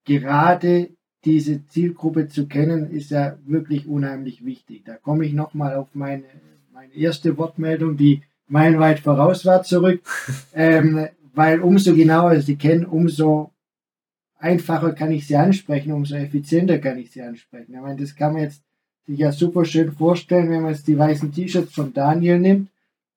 gerade 0.04 0.90
diese 1.24 1.66
Zielgruppe 1.68 2.28
zu 2.28 2.48
kennen, 2.48 2.90
ist 2.90 3.12
ja 3.12 3.38
wirklich 3.46 3.88
unheimlich 3.88 4.46
wichtig. 4.46 4.84
Da 4.86 4.96
komme 4.96 5.26
ich 5.26 5.34
nochmal 5.34 5.76
auf 5.76 5.94
meine, 5.94 6.24
meine 6.72 6.94
erste 6.94 7.38
Wortmeldung, 7.38 7.98
die 7.98 8.24
meilenweit 8.48 9.00
voraus 9.00 9.46
war, 9.46 9.64
zurück. 9.64 10.02
ähm, 10.54 11.08
weil 11.34 11.62
umso 11.62 11.94
genauer 11.94 12.42
sie 12.42 12.56
kennen, 12.56 12.86
umso 12.86 13.52
einfacher 14.40 14.94
kann 14.94 15.12
ich 15.12 15.28
sie 15.28 15.36
ansprechen, 15.36 15.92
umso 15.92 16.16
effizienter 16.16 16.80
kann 16.80 16.98
ich 16.98 17.12
sie 17.12 17.22
ansprechen. 17.22 17.74
Ich 17.74 17.82
meine, 17.82 18.00
das 18.00 18.16
kann 18.16 18.34
man 18.34 18.44
jetzt 18.44 18.64
sich 19.06 19.20
ja 19.20 19.32
super 19.32 19.66
schön 19.66 19.92
vorstellen, 19.92 20.50
wenn 20.50 20.64
man 20.64 20.74
jetzt 20.74 20.88
die 20.88 20.98
weißen 20.98 21.32
T-Shirts 21.32 21.74
von 21.74 21.94
Daniel 21.94 22.40
nimmt, 22.40 22.70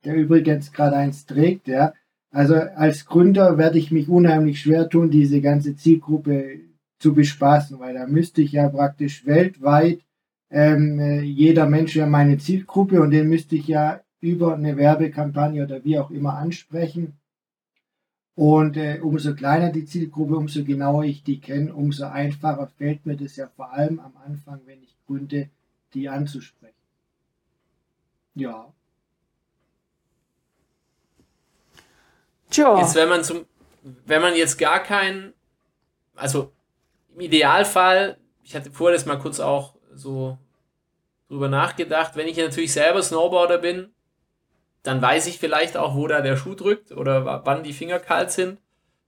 der 0.05 0.17
übrigens 0.17 0.73
gerade 0.73 0.97
eins 0.97 1.27
trägt, 1.27 1.69
ja. 1.69 1.95
Also 2.31 2.55
als 2.55 3.07
Gründer 3.07 3.59
werde 3.59 3.79
ich 3.79 3.91
mich 3.91 4.09
unheimlich 4.09 4.61
schwer 4.61 4.89
tun, 4.89 5.11
diese 5.11 5.41
ganze 5.41 5.77
Zielgruppe 5.77 6.61
zu 6.99 7.15
bespaßen, 7.15 7.79
weil 7.81 7.95
da 7.95 8.07
müsste 8.07 8.43
ich 8.43 8.53
ja 8.53 8.69
praktisch 8.69 9.27
weltweit 9.27 10.01
ähm, 10.51 11.23
jeder 11.23 11.67
Mensch 11.67 11.95
wäre 11.95 12.09
meine 12.09 12.39
Zielgruppe 12.39 13.01
und 13.01 13.13
den 13.13 13.29
müsste 13.29 13.55
ich 13.55 13.69
ja 13.69 14.01
über 14.21 14.55
eine 14.55 14.77
Werbekampagne 14.77 15.63
oder 15.63 15.85
wie 15.85 15.99
auch 15.99 16.11
immer 16.11 16.35
ansprechen. 16.37 17.15
Und 18.35 18.77
äh, 18.77 19.01
umso 19.01 19.35
kleiner 19.35 19.71
die 19.71 19.85
Zielgruppe, 19.85 20.37
umso 20.37 20.65
genauer 20.65 21.05
ich 21.05 21.23
die 21.23 21.41
kenne, 21.41 21.73
umso 21.73 22.07
einfacher 22.07 22.67
fällt 22.67 23.07
mir 23.07 23.17
das 23.17 23.37
ja 23.37 23.49
vor 23.49 23.73
allem 23.73 24.01
am 24.01 24.13
Anfang, 24.27 24.61
wenn 24.67 24.83
ich 24.83 24.97
gründe, 25.07 25.49
die 25.95 26.09
anzusprechen. 26.09 26.75
Ja, 28.35 28.73
Tja. 32.51 32.79
Jetzt, 32.79 32.95
wenn 32.95 33.09
man 33.09 33.25
zum, 33.25 33.47
wenn 33.83 34.21
man 34.21 34.35
jetzt 34.35 34.59
gar 34.59 34.81
kein, 34.81 35.33
also 36.17 36.53
im 37.15 37.21
Idealfall, 37.21 38.19
ich 38.43 38.55
hatte 38.55 38.71
vorher 38.71 38.97
das 38.97 39.07
mal 39.07 39.19
kurz 39.19 39.41
auch 39.41 39.75
so 39.95 40.39
drüber 41.29 41.49
nachgedacht, 41.49 42.17
wenn 42.17 42.29
ich 42.29 42.37
natürlich 42.37 42.73
selber 42.73 43.03
Snowboarder 43.03 43.59
bin, 43.59 43.93
dann 44.83 45.01
weiß 45.01 45.27
ich 45.27 45.39
vielleicht 45.39 45.77
auch, 45.77 45.95
wo 45.95 46.07
da 46.07 46.21
der 46.21 46.37
Schuh 46.37 46.55
drückt 46.55 46.93
oder 46.93 47.45
wann 47.45 47.63
die 47.63 47.73
Finger 47.73 47.99
kalt 47.99 48.31
sind. 48.33 48.59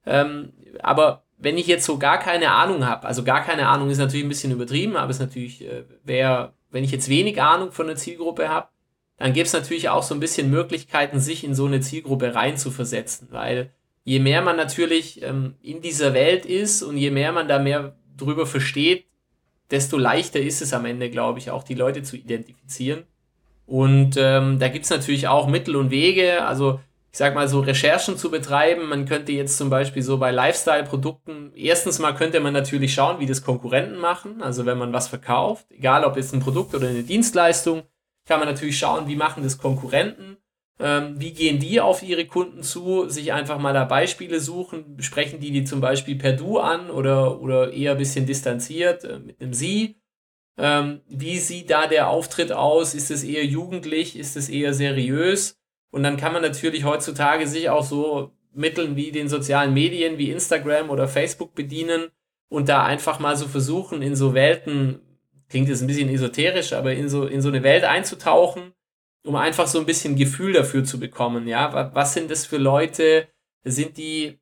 Ähm, 0.06 0.52
aber 0.80 1.24
wenn 1.38 1.58
ich 1.58 1.66
jetzt 1.66 1.84
so 1.84 1.98
gar 1.98 2.18
keine 2.18 2.52
Ahnung 2.52 2.86
habe, 2.86 3.06
also 3.06 3.24
gar 3.24 3.42
keine 3.42 3.68
Ahnung 3.68 3.90
ist 3.90 3.98
natürlich 3.98 4.24
ein 4.24 4.28
bisschen 4.28 4.52
übertrieben, 4.52 4.96
aber 4.96 5.10
es 5.10 5.18
natürlich, 5.18 5.62
äh, 5.62 5.84
wer, 6.04 6.52
wenn 6.70 6.84
ich 6.84 6.92
jetzt 6.92 7.08
wenig 7.08 7.42
Ahnung 7.42 7.72
von 7.72 7.86
der 7.86 7.96
Zielgruppe 7.96 8.48
habe, 8.48 8.68
dann 9.22 9.34
gibt 9.34 9.46
es 9.46 9.52
natürlich 9.52 9.88
auch 9.88 10.02
so 10.02 10.14
ein 10.14 10.20
bisschen 10.20 10.50
Möglichkeiten, 10.50 11.20
sich 11.20 11.44
in 11.44 11.54
so 11.54 11.66
eine 11.66 11.80
Zielgruppe 11.80 12.34
reinzuversetzen, 12.34 13.28
weil 13.30 13.70
je 14.02 14.18
mehr 14.18 14.42
man 14.42 14.56
natürlich 14.56 15.22
ähm, 15.22 15.54
in 15.62 15.80
dieser 15.80 16.12
Welt 16.12 16.44
ist 16.44 16.82
und 16.82 16.96
je 16.96 17.12
mehr 17.12 17.30
man 17.30 17.46
da 17.46 17.60
mehr 17.60 17.94
drüber 18.16 18.46
versteht, 18.46 19.06
desto 19.70 19.96
leichter 19.96 20.40
ist 20.40 20.60
es 20.60 20.72
am 20.72 20.86
Ende, 20.86 21.08
glaube 21.08 21.38
ich, 21.38 21.52
auch 21.52 21.62
die 21.62 21.76
Leute 21.76 22.02
zu 22.02 22.16
identifizieren. 22.16 23.04
Und 23.64 24.16
ähm, 24.18 24.58
da 24.58 24.66
gibt 24.66 24.86
es 24.86 24.90
natürlich 24.90 25.28
auch 25.28 25.46
Mittel 25.46 25.76
und 25.76 25.92
Wege, 25.92 26.44
also 26.44 26.80
ich 27.12 27.18
sag 27.18 27.36
mal 27.36 27.46
so 27.46 27.60
Recherchen 27.60 28.16
zu 28.16 28.28
betreiben. 28.28 28.88
Man 28.88 29.06
könnte 29.06 29.30
jetzt 29.30 29.56
zum 29.56 29.70
Beispiel 29.70 30.02
so 30.02 30.18
bei 30.18 30.32
Lifestyle-Produkten, 30.32 31.52
erstens 31.54 32.00
mal 32.00 32.16
könnte 32.16 32.40
man 32.40 32.54
natürlich 32.54 32.92
schauen, 32.92 33.20
wie 33.20 33.26
das 33.26 33.44
Konkurrenten 33.44 33.98
machen. 33.98 34.42
Also 34.42 34.66
wenn 34.66 34.78
man 34.78 34.92
was 34.92 35.06
verkauft, 35.06 35.66
egal 35.70 36.04
ob 36.04 36.16
es 36.16 36.32
ein 36.32 36.40
Produkt 36.40 36.74
oder 36.74 36.88
eine 36.88 37.04
Dienstleistung, 37.04 37.84
kann 38.26 38.38
man 38.38 38.48
natürlich 38.48 38.78
schauen, 38.78 39.08
wie 39.08 39.16
machen 39.16 39.42
das 39.42 39.58
Konkurrenten. 39.58 40.36
Ähm, 40.78 41.14
wie 41.18 41.32
gehen 41.32 41.58
die 41.58 41.80
auf 41.80 42.02
ihre 42.02 42.26
Kunden 42.26 42.62
zu? 42.62 43.08
Sich 43.08 43.32
einfach 43.32 43.58
mal 43.58 43.72
da 43.72 43.84
Beispiele 43.84 44.40
suchen. 44.40 44.96
Sprechen 45.00 45.40
die 45.40 45.50
die 45.50 45.64
zum 45.64 45.80
Beispiel 45.80 46.16
per 46.16 46.32
Du 46.32 46.58
an 46.58 46.90
oder, 46.90 47.40
oder 47.40 47.72
eher 47.72 47.92
ein 47.92 47.98
bisschen 47.98 48.26
distanziert 48.26 49.04
äh, 49.04 49.18
mit 49.18 49.40
einem 49.40 49.54
Sie? 49.54 50.00
Ähm, 50.58 51.00
wie 51.08 51.38
sieht 51.38 51.70
da 51.70 51.86
der 51.86 52.08
Auftritt 52.08 52.52
aus? 52.52 52.94
Ist 52.94 53.10
es 53.10 53.22
eher 53.24 53.44
jugendlich? 53.44 54.16
Ist 54.18 54.36
es 54.36 54.48
eher 54.48 54.74
seriös? 54.74 55.58
Und 55.90 56.02
dann 56.02 56.16
kann 56.16 56.32
man 56.32 56.42
natürlich 56.42 56.84
heutzutage 56.84 57.46
sich 57.46 57.68
auch 57.70 57.84
so 57.84 58.32
Mitteln 58.54 58.96
wie 58.96 59.12
den 59.12 59.28
sozialen 59.28 59.72
Medien 59.74 60.18
wie 60.18 60.30
Instagram 60.30 60.90
oder 60.90 61.08
Facebook 61.08 61.54
bedienen 61.54 62.08
und 62.48 62.68
da 62.68 62.84
einfach 62.84 63.18
mal 63.18 63.36
so 63.36 63.46
versuchen, 63.46 64.02
in 64.02 64.14
so 64.14 64.34
Welten, 64.34 65.00
klingt 65.52 65.68
jetzt 65.68 65.82
ein 65.82 65.86
bisschen 65.86 66.08
esoterisch, 66.08 66.72
aber 66.72 66.94
in 66.94 67.10
so, 67.10 67.26
in 67.26 67.42
so 67.42 67.50
eine 67.50 67.62
Welt 67.62 67.84
einzutauchen, 67.84 68.72
um 69.22 69.36
einfach 69.36 69.66
so 69.66 69.78
ein 69.78 69.84
bisschen 69.84 70.16
Gefühl 70.16 70.54
dafür 70.54 70.82
zu 70.82 70.98
bekommen. 70.98 71.46
Ja, 71.46 71.94
was 71.94 72.14
sind 72.14 72.30
das 72.30 72.46
für 72.46 72.56
Leute? 72.56 73.28
Sind 73.62 73.98
die 73.98 74.40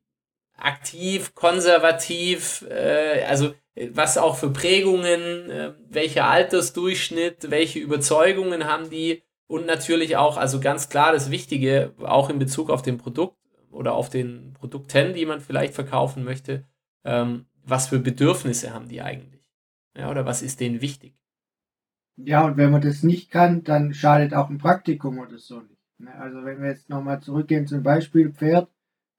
aktiv, 0.57 1.35
konservativ? 1.35 2.65
Äh, 2.69 3.25
also 3.25 3.53
was 3.91 4.17
auch 4.17 4.37
für 4.37 4.51
Prägungen, 4.51 5.49
äh, 5.49 5.73
welcher 5.89 6.27
Altersdurchschnitt, 6.27 7.51
welche 7.51 7.79
Überzeugungen 7.79 8.65
haben 8.65 8.89
die 8.89 9.21
und 9.47 9.65
natürlich 9.65 10.15
auch, 10.15 10.37
also 10.37 10.61
ganz 10.61 10.87
klar 10.87 11.11
das 11.11 11.29
Wichtige, 11.29 11.93
auch 12.03 12.29
in 12.29 12.39
Bezug 12.39 12.69
auf 12.69 12.83
den 12.83 12.97
Produkt 12.97 13.35
oder 13.69 13.95
auf 13.95 14.09
den 14.09 14.53
Produkten, 14.53 15.13
die 15.13 15.25
man 15.25 15.41
vielleicht 15.41 15.73
verkaufen 15.73 16.23
möchte, 16.23 16.65
ähm, 17.03 17.47
was 17.65 17.89
für 17.89 17.99
Bedürfnisse 17.99 18.73
haben 18.73 18.87
die 18.87 19.01
eigentlich? 19.01 19.30
Ja, 19.95 20.09
oder 20.09 20.25
was 20.25 20.41
ist 20.41 20.59
denen 20.59 20.81
wichtig? 20.81 21.13
Ja, 22.17 22.45
und 22.45 22.57
wenn 22.57 22.71
man 22.71 22.81
das 22.81 23.03
nicht 23.03 23.31
kann, 23.31 23.63
dann 23.63 23.93
schadet 23.93 24.33
auch 24.33 24.49
ein 24.49 24.57
Praktikum 24.57 25.19
oder 25.19 25.37
so 25.37 25.61
nicht. 25.61 25.81
Ne? 25.97 26.13
Also 26.15 26.43
wenn 26.43 26.61
wir 26.61 26.69
jetzt 26.69 26.89
nochmal 26.89 27.21
zurückgehen 27.21 27.67
zum 27.67 27.83
Beispiel 27.83 28.31
Pferd, 28.31 28.69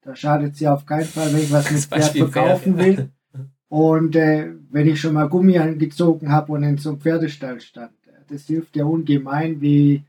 da 0.01 0.15
schadet 0.15 0.53
es 0.53 0.59
ja 0.59 0.73
auf 0.73 0.85
keinen 0.85 1.05
Fall, 1.05 1.33
wenn 1.33 1.41
ich 1.41 1.51
was 1.51 1.71
mit 1.71 1.81
Pferd 1.81 2.17
verkaufen 2.17 2.75
Pferd, 2.75 2.97
ja. 2.97 2.97
will. 2.97 3.09
Und 3.69 4.15
äh, 4.15 4.53
wenn 4.69 4.87
ich 4.87 5.01
schon 5.01 5.15
mal 5.15 5.27
Gummi 5.27 5.57
angezogen 5.57 6.31
habe 6.31 6.51
und 6.51 6.61
in 6.61 6.77
so 6.77 6.89
einem 6.89 6.99
Pferdestall 6.99 7.59
stand, 7.59 7.91
das 8.27 8.45
hilft 8.45 8.75
ja 8.75 8.85
ungemein, 8.85 9.61
wie 9.61 10.03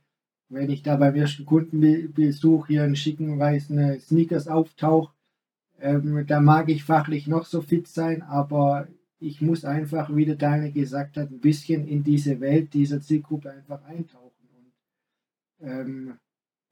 wenn 0.50 0.68
ich 0.68 0.82
da 0.82 0.96
beim 0.96 1.14
ersten 1.14 1.46
Kundenbesuch 1.46 2.66
hier 2.66 2.82
einen 2.82 2.94
schicken 2.94 3.38
weißen 3.38 3.78
äh, 3.78 3.98
Sneakers 4.00 4.48
auftauche. 4.48 5.14
Ähm, 5.80 6.26
da 6.26 6.40
mag 6.40 6.68
ich 6.68 6.84
fachlich 6.84 7.26
noch 7.26 7.46
so 7.46 7.62
fit 7.62 7.88
sein, 7.88 8.20
aber 8.20 8.86
ich 9.24 9.40
muss 9.40 9.64
einfach, 9.64 10.14
wie 10.14 10.26
der 10.26 10.36
Daniel 10.36 10.72
gesagt 10.72 11.16
hat, 11.16 11.30
ein 11.30 11.40
bisschen 11.40 11.88
in 11.88 12.04
diese 12.04 12.40
Welt 12.40 12.74
dieser 12.74 13.00
Zielgruppe 13.00 13.50
einfach 13.50 13.82
eintauchen 13.84 14.48
und 14.58 15.68
ähm, 15.68 16.18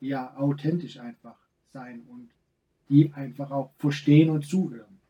ja, 0.00 0.36
authentisch 0.36 0.98
einfach 0.98 1.36
sein 1.72 2.02
und 2.10 2.28
die 2.88 3.12
einfach 3.14 3.50
auch 3.50 3.70
verstehen 3.78 4.28
und 4.30 4.44
zuhören. 4.44 5.00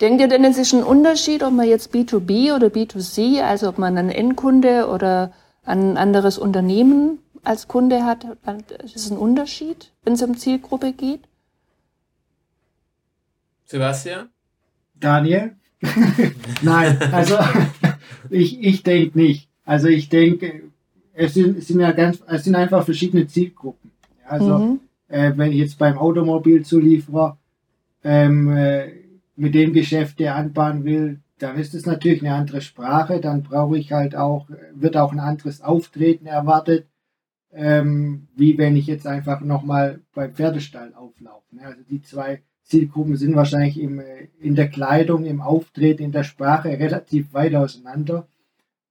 Denkt 0.00 0.20
ihr 0.20 0.28
denn, 0.28 0.44
es 0.44 0.58
ist 0.58 0.72
ein 0.72 0.82
Unterschied, 0.82 1.42
ob 1.42 1.52
man 1.52 1.68
jetzt 1.68 1.94
B2B 1.94 2.54
oder 2.54 2.68
B2C, 2.68 3.42
also 3.42 3.68
ob 3.68 3.78
man 3.78 3.96
einen 3.96 4.10
Endkunde 4.10 4.88
oder 4.88 5.32
ein 5.62 5.96
anderes 5.96 6.38
Unternehmen 6.38 7.18
als 7.44 7.68
Kunde 7.68 8.04
hat? 8.04 8.24
Ist 8.82 8.96
es 8.96 9.10
ein 9.10 9.18
Unterschied, 9.18 9.92
wenn 10.02 10.14
es 10.14 10.22
um 10.22 10.36
Zielgruppe 10.36 10.92
geht? 10.92 11.20
Sebastian? 13.66 14.30
Daniel? 14.94 15.59
Nein, 16.62 16.98
also 17.12 17.36
ich, 18.30 18.62
ich 18.62 18.82
denke 18.82 19.18
nicht. 19.18 19.48
Also 19.64 19.88
ich 19.88 20.08
denke, 20.08 20.62
es 21.12 21.34
sind, 21.34 21.58
es 21.58 21.68
sind 21.68 21.80
ja 21.80 21.92
ganz, 21.92 22.22
es 22.26 22.44
sind 22.44 22.54
einfach 22.54 22.84
verschiedene 22.84 23.26
Zielgruppen. 23.26 23.90
Also 24.26 24.58
mhm. 24.58 24.80
äh, 25.08 25.32
wenn 25.36 25.52
ich 25.52 25.58
jetzt 25.58 25.78
beim 25.78 25.98
Automobilzulieferer 25.98 27.38
ähm, 28.04 28.50
äh, 28.50 28.88
mit 29.36 29.54
dem 29.54 29.72
Geschäft 29.72 30.18
der 30.18 30.36
anbahnen 30.36 30.84
will, 30.84 31.20
dann 31.38 31.56
ist 31.56 31.74
es 31.74 31.86
natürlich 31.86 32.20
eine 32.20 32.34
andere 32.34 32.60
Sprache, 32.60 33.20
dann 33.20 33.42
brauche 33.42 33.78
ich 33.78 33.92
halt 33.92 34.14
auch, 34.14 34.48
wird 34.74 34.96
auch 34.96 35.12
ein 35.12 35.20
anderes 35.20 35.62
Auftreten 35.62 36.26
erwartet, 36.26 36.86
ähm, 37.52 38.28
wie 38.36 38.58
wenn 38.58 38.76
ich 38.76 38.86
jetzt 38.86 39.06
einfach 39.06 39.40
nochmal 39.40 40.00
beim 40.14 40.34
Pferdestall 40.34 40.92
auflaufe. 40.94 41.56
Ne? 41.56 41.62
Also 41.64 41.80
die 41.88 42.02
zwei 42.02 42.42
Zielgruppen 42.70 43.16
sind 43.16 43.34
wahrscheinlich 43.34 43.78
im, 43.80 43.98
äh, 43.98 44.28
in 44.40 44.54
der 44.54 44.68
Kleidung, 44.68 45.24
im 45.26 45.40
Auftreten, 45.40 46.04
in 46.04 46.12
der 46.12 46.24
Sprache 46.24 46.68
relativ 46.68 47.34
weit 47.34 47.54
auseinander. 47.54 48.28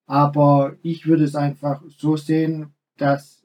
Aber 0.05 0.75
ich 0.83 1.07
würde 1.07 1.23
es 1.23 1.35
einfach 1.35 1.81
so 1.87 2.17
sehen, 2.17 2.73
dass 2.97 3.43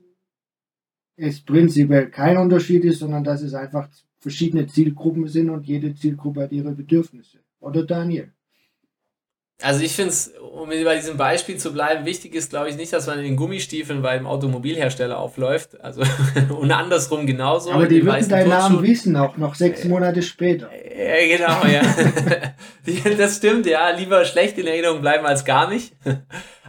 es 1.17 1.41
prinzipiell 1.41 2.11
kein 2.11 2.37
Unterschied 2.37 2.85
ist, 2.85 2.99
sondern 2.99 3.23
dass 3.23 3.43
es 3.43 3.55
einfach 3.55 3.89
verschiedene 4.19 4.67
Zielgruppen 4.67 5.29
sind 5.29 5.51
und 5.51 5.67
jede 5.67 5.95
Zielgruppe 5.95 6.43
hat 6.43 6.53
ihre 6.53 6.73
Bedürfnisse. 6.73 7.39
Oder 7.61 7.85
Daniel? 7.85 8.33
Also 9.63 9.85
ich 9.85 9.93
finde 9.93 10.11
es, 10.11 10.33
um 10.39 10.69
bei 10.69 10.97
diesem 10.97 11.17
Beispiel 11.17 11.57
zu 11.57 11.73
bleiben, 11.73 12.05
wichtig 12.05 12.35
ist, 12.35 12.51
glaube 12.51 12.69
ich, 12.69 12.77
nicht, 12.77 12.93
dass 12.93 13.07
man 13.07 13.19
in 13.19 13.25
den 13.25 13.37
Gummistiefeln 13.37 14.03
beim 14.03 14.27
Automobilhersteller 14.27 15.19
aufläuft. 15.19 15.81
Also 15.81 16.03
und 16.59 16.73
andersrum 16.73 17.27
genauso. 17.27 17.71
Aber 17.71 17.87
die 17.87 18.05
würden 18.05 18.29
deinen 18.29 18.49
Namen 18.49 18.83
wissen, 18.83 19.17
auch 19.17 19.37
noch 19.37 19.55
sechs 19.55 19.85
Monate 19.85 20.23
später. 20.23 20.69
Ja, 20.73 21.37
genau, 21.37 21.67
ja. 21.67 21.83
das 23.19 23.37
stimmt, 23.37 23.67
ja. 23.67 23.91
Lieber 23.91 24.25
schlecht 24.25 24.59
in 24.59 24.67
Erinnerung 24.67 25.01
bleiben 25.01 25.25
als 25.25 25.45
gar 25.45 25.69
nicht. 25.69 25.95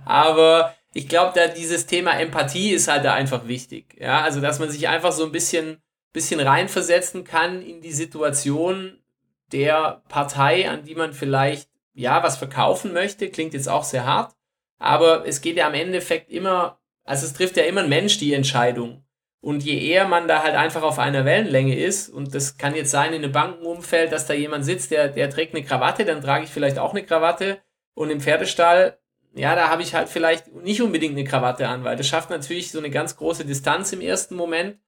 Aber 0.06 0.76
ich 0.94 1.10
glaube, 1.10 1.34
da 1.36 1.48
dieses 1.48 1.88
Thema 1.88 2.20
Empathie 2.20 2.72
ist 2.72 2.88
halt 2.88 3.04
da 3.04 3.14
einfach 3.14 3.48
wichtig. 3.48 3.98
Ja, 4.00 4.22
also 4.22 4.42
dass 4.42 4.60
man 4.60 4.70
sich 4.70 4.88
einfach 4.88 5.12
so 5.12 5.26
ein 5.26 5.32
bisschen 5.32 5.82
bisschen 6.16 6.40
reinversetzen 6.40 7.26
kann 7.26 7.62
in 7.62 7.82
die 7.82 7.92
Situation 7.92 8.98
der 9.52 10.02
Partei, 10.08 10.68
an 10.68 10.84
die 10.84 10.96
man 10.96 11.14
vielleicht 11.14 11.70
ja 11.96 12.22
was 12.22 12.38
verkaufen 12.38 12.94
möchte. 12.94 13.30
Klingt 13.30 13.54
jetzt 13.54 13.70
auch 13.70 13.84
sehr 13.84 14.06
hart, 14.06 14.36
aber 14.78 15.26
es 15.26 15.42
geht 15.42 15.58
ja 15.58 15.66
am 15.68 15.74
Endeffekt 15.74 16.30
immer, 16.30 16.80
also 17.04 17.26
es 17.26 17.34
trifft 17.34 17.58
ja 17.58 17.64
immer 17.64 17.82
ein 17.82 17.90
Mensch 17.90 18.20
die 18.20 18.34
Entscheidung. 18.34 19.02
Und 19.42 19.64
je 19.64 19.80
eher 19.80 20.08
man 20.08 20.28
da 20.28 20.42
halt 20.42 20.56
einfach 20.56 20.82
auf 20.82 20.98
einer 20.98 21.24
Wellenlänge 21.24 21.78
ist, 21.78 22.10
und 22.10 22.34
das 22.34 22.58
kann 22.58 22.76
jetzt 22.76 22.90
sein 22.90 23.14
in 23.14 23.24
einem 23.24 23.32
Bankenumfeld, 23.32 24.12
dass 24.12 24.26
da 24.26 24.34
jemand 24.34 24.66
sitzt, 24.66 24.90
der, 24.90 25.08
der 25.08 25.30
trägt 25.30 25.54
eine 25.54 25.64
Krawatte, 25.64 26.04
dann 26.04 26.22
trage 26.22 26.46
ich 26.46 26.50
vielleicht 26.50 26.80
auch 26.80 26.92
eine 26.92 27.04
Krawatte. 27.04 27.60
Und 27.94 28.10
im 28.10 28.22
Pferdestall, 28.22 28.98
ja, 29.36 29.56
da 29.56 29.70
habe 29.70 29.84
ich 29.84 29.94
halt 29.94 30.10
vielleicht 30.10 30.52
nicht 30.52 30.82
unbedingt 30.82 31.14
eine 31.16 31.26
Krawatte 31.26 31.68
an, 31.68 31.84
weil 31.84 31.96
das 31.96 32.08
schafft 32.08 32.32
natürlich 32.32 32.72
so 32.72 32.80
eine 32.80 32.90
ganz 32.90 33.18
große 33.18 33.46
Distanz 33.46 33.94
im 33.94 34.02
ersten 34.02 34.36
Moment. 34.36 34.80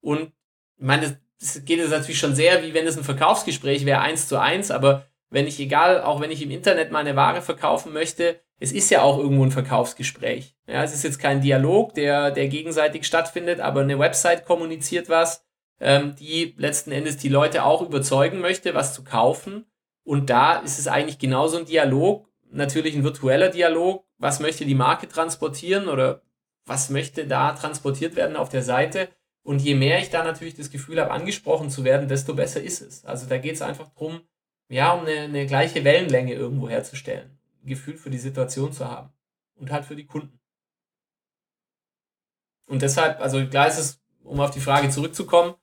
Und 0.00 0.32
ich 0.76 0.84
meine, 0.84 1.20
es 1.40 1.64
geht 1.64 1.78
jetzt 1.78 1.90
natürlich 1.90 2.18
schon 2.18 2.34
sehr, 2.34 2.64
wie 2.64 2.74
wenn 2.74 2.88
es 2.88 2.98
ein 2.98 3.04
Verkaufsgespräch 3.04 3.86
wäre, 3.86 4.00
eins 4.00 4.26
zu 4.26 4.38
eins, 4.40 4.72
aber 4.72 5.06
wenn 5.30 5.46
ich, 5.46 5.58
egal, 5.60 6.02
auch 6.02 6.20
wenn 6.20 6.30
ich 6.30 6.42
im 6.42 6.50
Internet 6.50 6.90
meine 6.90 7.16
Ware 7.16 7.40
verkaufen 7.40 7.92
möchte, 7.92 8.40
es 8.58 8.72
ist 8.72 8.90
ja 8.90 9.02
auch 9.02 9.18
irgendwo 9.18 9.44
ein 9.44 9.52
Verkaufsgespräch. 9.52 10.56
Ja, 10.66 10.84
es 10.84 10.92
ist 10.92 11.04
jetzt 11.04 11.18
kein 11.18 11.40
Dialog, 11.40 11.94
der, 11.94 12.30
der 12.30 12.48
gegenseitig 12.48 13.06
stattfindet, 13.06 13.60
aber 13.60 13.80
eine 13.80 13.98
Website 13.98 14.44
kommuniziert 14.44 15.08
was, 15.08 15.46
ähm, 15.80 16.14
die 16.16 16.54
letzten 16.58 16.92
Endes 16.92 17.16
die 17.16 17.30
Leute 17.30 17.64
auch 17.64 17.80
überzeugen 17.80 18.40
möchte, 18.40 18.74
was 18.74 18.92
zu 18.92 19.02
kaufen. 19.02 19.64
Und 20.04 20.28
da 20.28 20.58
ist 20.58 20.78
es 20.78 20.88
eigentlich 20.88 21.18
genauso 21.18 21.58
ein 21.58 21.64
Dialog, 21.64 22.28
natürlich 22.50 22.94
ein 22.94 23.04
virtueller 23.04 23.48
Dialog. 23.48 24.04
Was 24.18 24.40
möchte 24.40 24.66
die 24.66 24.74
Marke 24.74 25.08
transportieren 25.08 25.88
oder 25.88 26.22
was 26.66 26.90
möchte 26.90 27.26
da 27.26 27.52
transportiert 27.52 28.16
werden 28.16 28.36
auf 28.36 28.50
der 28.50 28.62
Seite? 28.62 29.08
Und 29.42 29.62
je 29.62 29.74
mehr 29.74 30.00
ich 30.00 30.10
da 30.10 30.22
natürlich 30.22 30.54
das 30.54 30.70
Gefühl 30.70 31.00
habe, 31.00 31.12
angesprochen 31.12 31.70
zu 31.70 31.84
werden, 31.84 32.08
desto 32.08 32.34
besser 32.34 32.62
ist 32.62 32.82
es. 32.82 33.04
Also 33.06 33.26
da 33.26 33.38
geht 33.38 33.54
es 33.54 33.62
einfach 33.62 33.88
darum, 33.88 34.20
ja, 34.70 34.92
um 34.92 35.00
eine, 35.00 35.22
eine 35.22 35.46
gleiche 35.46 35.84
Wellenlänge 35.84 36.32
irgendwo 36.32 36.68
herzustellen. 36.68 37.38
Ein 37.62 37.68
Gefühl 37.68 37.96
für 37.96 38.08
die 38.08 38.18
Situation 38.18 38.72
zu 38.72 38.88
haben. 38.88 39.12
Und 39.56 39.70
halt 39.70 39.84
für 39.84 39.96
die 39.96 40.06
Kunden. 40.06 40.40
Und 42.66 42.82
deshalb, 42.82 43.20
also 43.20 43.44
klar 43.46 43.66
ist 43.66 43.78
es, 43.78 44.00
um 44.22 44.40
auf 44.40 44.52
die 44.52 44.60
Frage 44.60 44.88
zurückzukommen, 44.88 45.54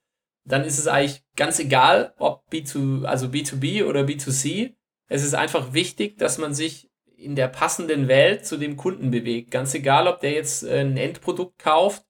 dann 0.43 0.65
ist 0.65 0.77
es 0.77 0.87
eigentlich 0.87 1.23
ganz 1.35 1.57
egal, 1.57 2.13
ob 2.17 2.47
B2, 2.51 3.05
also 3.05 3.27
B2B 3.27 3.85
oder 3.85 4.01
B2C. 4.01 4.75
Es 5.07 5.23
ist 5.23 5.33
einfach 5.33 5.73
wichtig, 5.73 6.17
dass 6.17 6.37
man 6.37 6.53
sich 6.53 6.91
in 7.15 7.35
der 7.35 7.47
passenden 7.47 8.09
Welt 8.09 8.45
zu 8.45 8.57
dem 8.57 8.75
Kunden 8.75 9.09
bewegt. 9.09 9.51
Ganz 9.51 9.73
egal, 9.73 10.07
ob 10.07 10.19
der 10.19 10.31
jetzt 10.31 10.63
äh, 10.63 10.81
ein 10.81 10.97
Endprodukt 10.97 11.57
kauft 11.59 12.05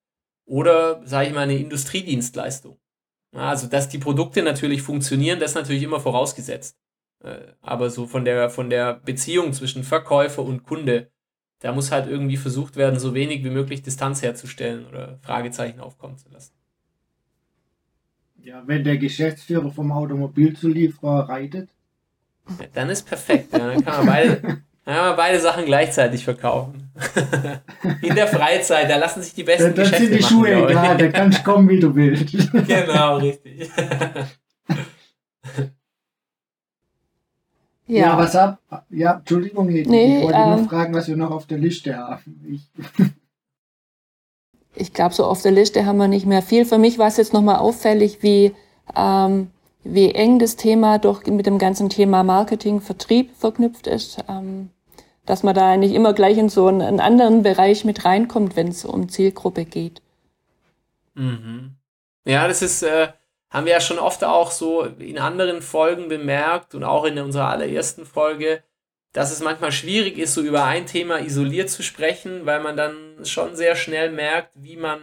oder, 0.45 1.05
sage 1.05 1.27
ich 1.29 1.33
mal, 1.33 1.41
eine 1.41 1.57
Industriedienstleistung. 1.57 2.79
Also, 3.33 3.67
dass 3.67 3.87
die 3.87 3.99
Produkte 3.99 4.41
natürlich 4.41 4.81
funktionieren, 4.81 5.39
das 5.39 5.51
ist 5.51 5.55
natürlich 5.55 5.83
immer 5.83 5.99
vorausgesetzt. 5.99 6.75
Äh, 7.23 7.53
aber 7.61 7.89
so 7.89 8.05
von 8.05 8.25
der, 8.25 8.49
von 8.49 8.69
der 8.69 8.93
Beziehung 8.93 9.53
zwischen 9.53 9.83
Verkäufer 9.83 10.43
und 10.43 10.63
Kunde, 10.63 11.09
da 11.59 11.71
muss 11.71 11.91
halt 11.91 12.07
irgendwie 12.07 12.37
versucht 12.37 12.75
werden, 12.75 12.99
so 12.99 13.13
wenig 13.13 13.43
wie 13.43 13.49
möglich 13.49 13.81
Distanz 13.81 14.21
herzustellen 14.21 14.85
oder 14.87 15.17
Fragezeichen 15.21 15.79
aufkommen 15.79 16.17
zu 16.17 16.29
lassen. 16.29 16.53
Ja, 18.39 18.63
wenn 18.65 18.83
der 18.83 18.97
Geschäftsführer 18.97 19.71
vom 19.71 19.91
Automobilzulieferer 19.91 21.27
reitet. 21.27 21.69
Ja, 22.59 22.65
dann 22.73 22.89
ist 22.89 23.03
perfekt. 23.03 23.51
Ja, 23.51 23.73
dann 23.73 23.83
kann 23.83 23.97
man 23.97 24.05
beide, 24.05 24.41
dann 24.85 24.95
man 24.95 25.15
beide 25.17 25.39
Sachen 25.39 25.65
gleichzeitig 25.65 26.23
verkaufen. 26.23 26.91
In 28.01 28.15
der 28.15 28.27
Freizeit, 28.27 28.89
da 28.89 28.97
lassen 28.97 29.21
sich 29.21 29.33
die 29.33 29.43
besten 29.43 29.75
dann, 29.75 29.75
dann 29.75 29.83
Geschäfte 29.85 30.05
sind 30.05 30.15
die 30.15 30.21
machen, 30.21 30.33
Schuhe 30.33 30.69
egal, 30.69 30.97
da 30.97 31.07
kannst 31.09 31.39
du 31.39 31.43
kommen, 31.43 31.67
wie 31.67 31.79
du 31.79 31.93
willst. 31.93 32.31
Genau, 32.67 33.17
richtig. 33.17 33.69
Ja, 37.87 38.17
was 38.17 38.35
ab? 38.35 38.59
Ja, 38.89 39.15
Entschuldigung, 39.15 39.69
Hedwig, 39.69 39.87
Nee, 39.87 40.17
ich 40.17 40.23
wollte 40.23 40.39
ähm, 40.39 40.49
nur 40.49 40.69
fragen, 40.69 40.93
was 40.93 41.07
wir 41.07 41.15
noch 41.15 41.31
auf 41.31 41.45
der 41.47 41.57
Liste 41.57 41.97
haben. 41.97 42.45
Ich, 42.49 42.69
Ich 44.79 44.93
glaube, 44.93 45.13
so 45.13 45.25
auf 45.25 45.41
der 45.41 45.51
Liste 45.51 45.85
haben 45.85 45.97
wir 45.97 46.07
nicht 46.07 46.25
mehr 46.25 46.41
viel. 46.41 46.63
Für 46.65 46.77
mich 46.77 46.99
war 46.99 47.07
es 47.07 47.17
jetzt 47.17 47.33
nochmal 47.33 47.57
auffällig, 47.57 48.21
wie, 48.21 48.53
ähm, 48.95 49.47
wie 49.83 50.11
eng 50.11 50.39
das 50.39 50.55
Thema 50.55 50.99
doch 50.99 51.25
mit 51.25 51.45
dem 51.45 51.57
ganzen 51.57 51.89
Thema 51.89 52.23
Marketing, 52.23 52.79
Vertrieb 52.79 53.31
verknüpft 53.35 53.87
ist. 53.87 54.23
Ähm, 54.29 54.69
dass 55.25 55.43
man 55.43 55.55
da 55.55 55.75
nicht 55.75 55.93
immer 55.93 56.13
gleich 56.13 56.37
in 56.37 56.49
so 56.49 56.67
einen, 56.67 56.81
einen 56.81 56.99
anderen 56.99 57.43
Bereich 57.43 57.85
mit 57.85 58.05
reinkommt, 58.05 58.55
wenn 58.55 58.69
es 58.69 58.85
um 58.85 59.09
Zielgruppe 59.09 59.65
geht. 59.65 60.01
Mhm. 61.15 61.75
Ja, 62.25 62.47
das 62.47 62.61
ist, 62.61 62.83
äh, 62.83 63.09
haben 63.49 63.65
wir 63.65 63.73
ja 63.73 63.81
schon 63.81 63.99
oft 63.99 64.23
auch 64.23 64.51
so 64.51 64.83
in 64.83 65.19
anderen 65.19 65.61
Folgen 65.61 66.09
bemerkt 66.09 66.75
und 66.75 66.83
auch 66.83 67.05
in 67.05 67.17
unserer 67.19 67.49
allerersten 67.49 68.05
Folge, 68.05 68.61
dass 69.13 69.31
es 69.31 69.41
manchmal 69.41 69.71
schwierig 69.71 70.17
ist, 70.17 70.33
so 70.33 70.41
über 70.41 70.65
ein 70.65 70.85
Thema 70.85 71.19
isoliert 71.19 71.69
zu 71.69 71.81
sprechen, 71.81 72.45
weil 72.45 72.61
man 72.61 72.75
dann 72.75 73.25
schon 73.25 73.55
sehr 73.55 73.75
schnell 73.75 74.11
merkt, 74.11 74.51
wie 74.55 74.75
man 74.75 74.99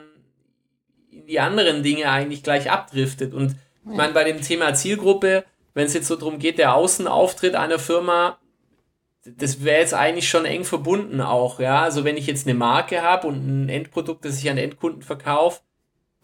in 1.10 1.26
die 1.26 1.40
anderen 1.40 1.82
Dinge 1.82 2.10
eigentlich 2.10 2.42
gleich 2.42 2.70
abdriftet. 2.70 3.32
Und 3.32 3.52
ich 3.86 3.96
meine, 3.96 4.12
bei 4.12 4.24
dem 4.24 4.40
Thema 4.40 4.74
Zielgruppe, 4.74 5.44
wenn 5.72 5.86
es 5.86 5.94
jetzt 5.94 6.08
so 6.08 6.16
darum 6.16 6.38
geht, 6.38 6.58
der 6.58 6.74
Außenauftritt 6.74 7.54
einer 7.54 7.78
Firma, 7.78 8.38
das 9.24 9.64
wäre 9.64 9.80
jetzt 9.80 9.94
eigentlich 9.94 10.28
schon 10.28 10.44
eng 10.44 10.64
verbunden 10.64 11.20
auch, 11.20 11.58
ja. 11.58 11.82
Also 11.82 12.04
wenn 12.04 12.16
ich 12.16 12.26
jetzt 12.26 12.46
eine 12.46 12.56
Marke 12.56 13.02
habe 13.02 13.26
und 13.26 13.64
ein 13.64 13.68
Endprodukt, 13.68 14.24
das 14.24 14.38
ich 14.38 14.50
an 14.50 14.58
Endkunden 14.58 15.02
verkaufe, 15.02 15.60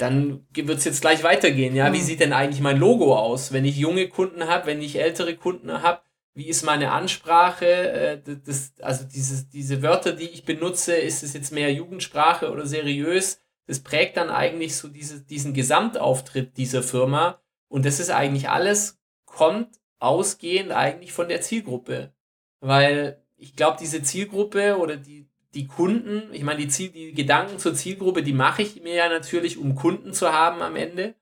dann 0.01 0.47
wird 0.55 0.79
es 0.79 0.85
jetzt 0.85 1.01
gleich 1.01 1.23
weitergehen, 1.23 1.75
ja. 1.77 1.93
Wie 1.93 1.99
Mhm. 1.99 2.03
sieht 2.03 2.21
denn 2.21 2.33
eigentlich 2.33 2.61
mein 2.61 2.79
Logo 2.79 3.17
aus? 3.17 3.53
Wenn 3.53 3.65
ich 3.65 3.77
junge 3.77 4.09
Kunden 4.09 4.47
habe, 4.47 4.67
wenn 4.67 4.81
ich 4.83 4.97
ältere 4.99 5.37
Kunden 5.37 5.83
habe, 5.83 6.01
wie 6.35 6.49
ist 6.49 6.63
meine 6.65 6.93
Ansprache? 6.93 7.67
Äh, 7.67 8.23
das, 8.25 8.43
das, 8.45 8.73
also 8.81 9.05
dieses, 9.05 9.49
diese 9.49 9.83
Wörter, 9.83 10.13
die 10.13 10.29
ich 10.29 10.45
benutze, 10.45 10.95
ist 10.95 11.23
es 11.23 11.35
jetzt 11.35 11.53
mehr 11.53 11.73
Jugendsprache 11.73 12.51
oder 12.51 12.67
seriös? 12.67 13.41
Das 13.67 13.81
prägt 13.81 14.17
dann 14.17 14.31
eigentlich 14.31 14.77
so 14.77 14.89
diese, 14.89 15.21
diesen 15.23 15.55
Gesamtauftritt 15.55 16.57
dieser 16.57 16.83
Firma. 16.83 17.41
Und 17.69 17.85
das 17.85 18.01
ist 18.01 18.11
eigentlich 18.11 18.49
alles, 18.49 18.99
kommt 19.27 19.81
ausgehend 19.99 20.73
eigentlich 20.73 21.13
von 21.13 21.29
der 21.29 21.41
Zielgruppe. 21.41 22.13
Weil 22.61 23.23
ich 23.37 23.55
glaube, 23.57 23.77
diese 23.81 24.03
Zielgruppe 24.03 24.77
oder 24.79 24.97
die, 24.97 25.29
die 25.55 25.67
Kunden, 25.67 26.33
ich 26.33 26.43
meine, 26.43 26.61
die, 26.61 26.69
Ziel, 26.69 26.91
die 26.91 27.13
Gedanken 27.13 27.59
zur 27.59 27.75
Zielgruppe, 27.75 28.23
die 28.23 28.33
mache 28.33 28.63
ich 28.63 28.83
mir 28.83 28.95
ja 28.95 29.09
natürlich, 29.09 29.59
um 29.59 29.75
Kunden 29.75 30.13
zu 30.13 30.33
haben 30.33 30.63
am 30.63 30.77
Ende. 30.77 31.15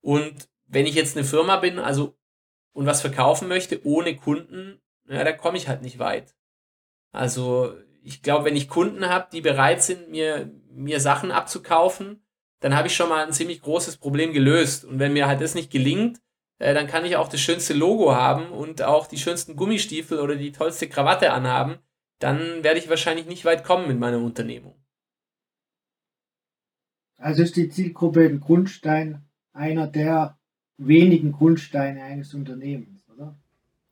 Und 0.00 0.48
wenn 0.66 0.86
ich 0.86 0.94
jetzt 0.94 1.16
eine 1.16 1.26
Firma 1.26 1.56
bin, 1.56 1.78
also 1.78 2.16
und 2.72 2.86
was 2.86 3.00
verkaufen 3.00 3.48
möchte 3.48 3.84
ohne 3.84 4.16
Kunden, 4.16 4.80
ja, 5.08 5.24
da 5.24 5.32
komme 5.32 5.58
ich 5.58 5.68
halt 5.68 5.82
nicht 5.82 5.98
weit. 5.98 6.34
Also 7.12 7.74
ich 8.02 8.22
glaube, 8.22 8.46
wenn 8.46 8.56
ich 8.56 8.68
Kunden 8.68 9.08
habe, 9.08 9.28
die 9.30 9.40
bereit 9.40 9.82
sind, 9.82 10.10
mir, 10.10 10.50
mir 10.70 11.00
Sachen 11.00 11.30
abzukaufen, 11.30 12.24
dann 12.60 12.74
habe 12.74 12.88
ich 12.88 12.96
schon 12.96 13.08
mal 13.08 13.26
ein 13.26 13.32
ziemlich 13.32 13.60
großes 13.60 13.98
Problem 13.98 14.32
gelöst. 14.32 14.84
Und 14.84 14.98
wenn 14.98 15.12
mir 15.12 15.26
halt 15.26 15.40
das 15.40 15.54
nicht 15.54 15.70
gelingt, 15.70 16.20
äh, 16.58 16.74
dann 16.74 16.86
kann 16.86 17.04
ich 17.04 17.16
auch 17.16 17.28
das 17.28 17.40
schönste 17.40 17.74
Logo 17.74 18.14
haben 18.14 18.50
und 18.50 18.82
auch 18.82 19.06
die 19.06 19.18
schönsten 19.18 19.56
Gummistiefel 19.56 20.20
oder 20.20 20.36
die 20.36 20.52
tollste 20.52 20.88
Krawatte 20.88 21.32
anhaben. 21.32 21.78
Dann 22.22 22.62
werde 22.62 22.78
ich 22.78 22.88
wahrscheinlich 22.88 23.26
nicht 23.26 23.44
weit 23.44 23.64
kommen 23.64 23.88
mit 23.88 23.98
meiner 23.98 24.18
Unternehmung. 24.18 24.74
also 27.18 27.42
ist 27.42 27.56
die 27.56 27.68
Zielgruppe 27.68 28.24
ein 28.24 28.40
Grundstein, 28.40 29.24
einer 29.52 29.86
der 29.86 30.38
wenigen 30.76 31.32
Grundsteine 31.32 32.02
eines 32.02 32.34
Unternehmens, 32.34 33.02
oder? 33.08 33.36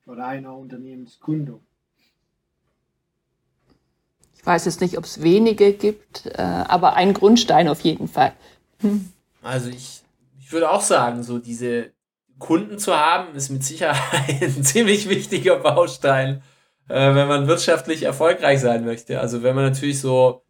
Oder 0.06 0.26
einer 0.26 0.56
Unternehmensgründung. 0.56 1.60
Ich 4.36 4.46
weiß 4.46 4.64
jetzt 4.64 4.80
nicht, 4.80 4.96
ob 4.96 5.04
es 5.04 5.22
wenige 5.22 5.72
gibt, 5.72 6.26
äh, 6.26 6.40
aber 6.40 6.94
ein 6.94 7.14
Grundstein 7.14 7.68
auf 7.68 7.80
jeden 7.80 8.08
Fall. 8.08 8.32
Also 9.42 9.68
ich, 9.68 10.02
ich 10.40 10.50
würde 10.52 10.70
auch 10.70 10.80
sagen, 10.80 11.22
so 11.22 11.38
diese 11.38 11.92
Kunden 12.38 12.78
zu 12.78 12.96
haben, 12.96 13.34
ist 13.34 13.50
mit 13.50 13.62
Sicherheit 13.62 14.42
ein 14.42 14.64
ziemlich 14.64 15.08
wichtiger 15.08 15.56
Baustein, 15.56 16.42
äh, 16.90 17.14
wenn 17.14 17.28
man 17.28 17.46
wirtschaftlich 17.46 18.02
erfolgreich 18.02 18.60
sein 18.60 18.84
möchte. 18.84 19.20
Also 19.20 19.42
wenn 19.42 19.54
man 19.54 19.64
natürlich 19.64 20.00
so, 20.00 20.42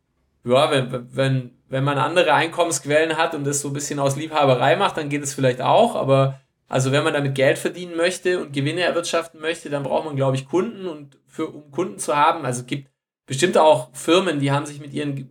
ja, 0.44 0.70
wenn, 0.70 1.06
wenn, 1.14 1.50
wenn 1.68 1.84
man 1.84 1.98
andere 1.98 2.32
Einkommensquellen 2.32 3.16
hat 3.16 3.34
und 3.34 3.46
das 3.46 3.60
so 3.60 3.68
ein 3.68 3.74
bisschen 3.74 3.98
aus 3.98 4.16
Liebhaberei 4.16 4.76
macht, 4.76 4.96
dann 4.96 5.10
geht 5.10 5.22
es 5.22 5.34
vielleicht 5.34 5.60
auch, 5.60 5.94
aber 5.94 6.40
also 6.68 6.92
wenn 6.92 7.04
man 7.04 7.12
damit 7.12 7.34
Geld 7.34 7.58
verdienen 7.58 7.96
möchte 7.96 8.40
und 8.40 8.52
Gewinne 8.52 8.82
erwirtschaften 8.82 9.40
möchte, 9.40 9.70
dann 9.70 9.82
braucht 9.82 10.06
man, 10.06 10.16
glaube 10.16 10.36
ich, 10.36 10.48
Kunden 10.48 10.86
und 10.86 11.18
für, 11.26 11.48
um 11.48 11.70
Kunden 11.70 11.98
zu 11.98 12.16
haben, 12.16 12.44
also 12.44 12.62
es 12.62 12.66
gibt 12.66 12.88
bestimmt 13.26 13.58
auch 13.58 13.90
Firmen, 13.92 14.40
die 14.40 14.50
haben 14.50 14.66
sich 14.66 14.80
mit 14.80 14.92
ihren 14.92 15.30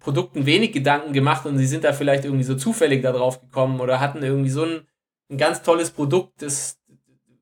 Produkten 0.00 0.46
wenig 0.46 0.72
Gedanken 0.72 1.12
gemacht 1.12 1.46
und 1.46 1.58
sie 1.58 1.66
sind 1.66 1.84
da 1.84 1.92
vielleicht 1.92 2.24
irgendwie 2.24 2.44
so 2.44 2.54
zufällig 2.54 3.02
da 3.02 3.12
drauf 3.12 3.40
gekommen 3.40 3.80
oder 3.80 4.00
hatten 4.00 4.22
irgendwie 4.22 4.50
so 4.50 4.64
ein, 4.64 4.86
ein 5.30 5.38
ganz 5.38 5.62
tolles 5.62 5.90
Produkt, 5.90 6.42
das, 6.42 6.80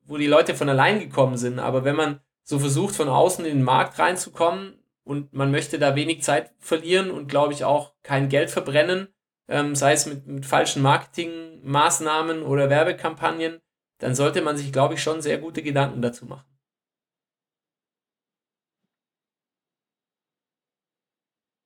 wo 0.05 0.17
die 0.17 0.27
Leute 0.27 0.53
von 0.53 0.69
allein 0.69 0.99
gekommen 0.99 1.37
sind. 1.37 1.59
Aber 1.59 1.83
wenn 1.85 1.95
man 1.95 2.19
so 2.49 2.57
versucht, 2.57 2.95
von 2.95 3.09
außen 3.09 3.45
in 3.45 3.57
den 3.57 3.63
Markt 3.63 3.99
reinzukommen 3.99 4.73
und 5.03 5.33
man 5.33 5.51
möchte 5.51 5.77
da 5.77 5.95
wenig 5.95 6.23
Zeit 6.23 6.51
verlieren 6.57 7.11
und 7.11 7.27
glaube 7.27 7.53
ich 7.53 7.63
auch 7.63 7.93
kein 8.01 8.27
Geld 8.27 8.49
verbrennen, 8.49 9.07
ähm, 9.47 9.75
sei 9.75 9.93
es 9.93 10.07
mit, 10.07 10.25
mit 10.25 10.47
falschen 10.47 10.81
Marketingmaßnahmen 10.81 12.41
oder 12.41 12.71
Werbekampagnen, 12.71 13.59
dann 13.99 14.15
sollte 14.15 14.41
man 14.41 14.57
sich, 14.57 14.71
glaube 14.71 14.95
ich, 14.95 15.03
schon 15.03 15.21
sehr 15.21 15.37
gute 15.37 15.61
Gedanken 15.61 16.01
dazu 16.01 16.25
machen. 16.25 16.49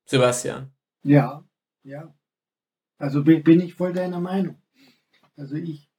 Sebastian. 0.04 0.70
Ja, 1.02 1.42
ja. 1.82 2.14
Also 2.98 3.24
bin, 3.24 3.42
bin 3.42 3.60
ich 3.62 3.72
voll 3.72 3.94
deiner 3.94 4.20
Meinung. 4.20 4.60
Also 5.34 5.54
ich 5.56 5.90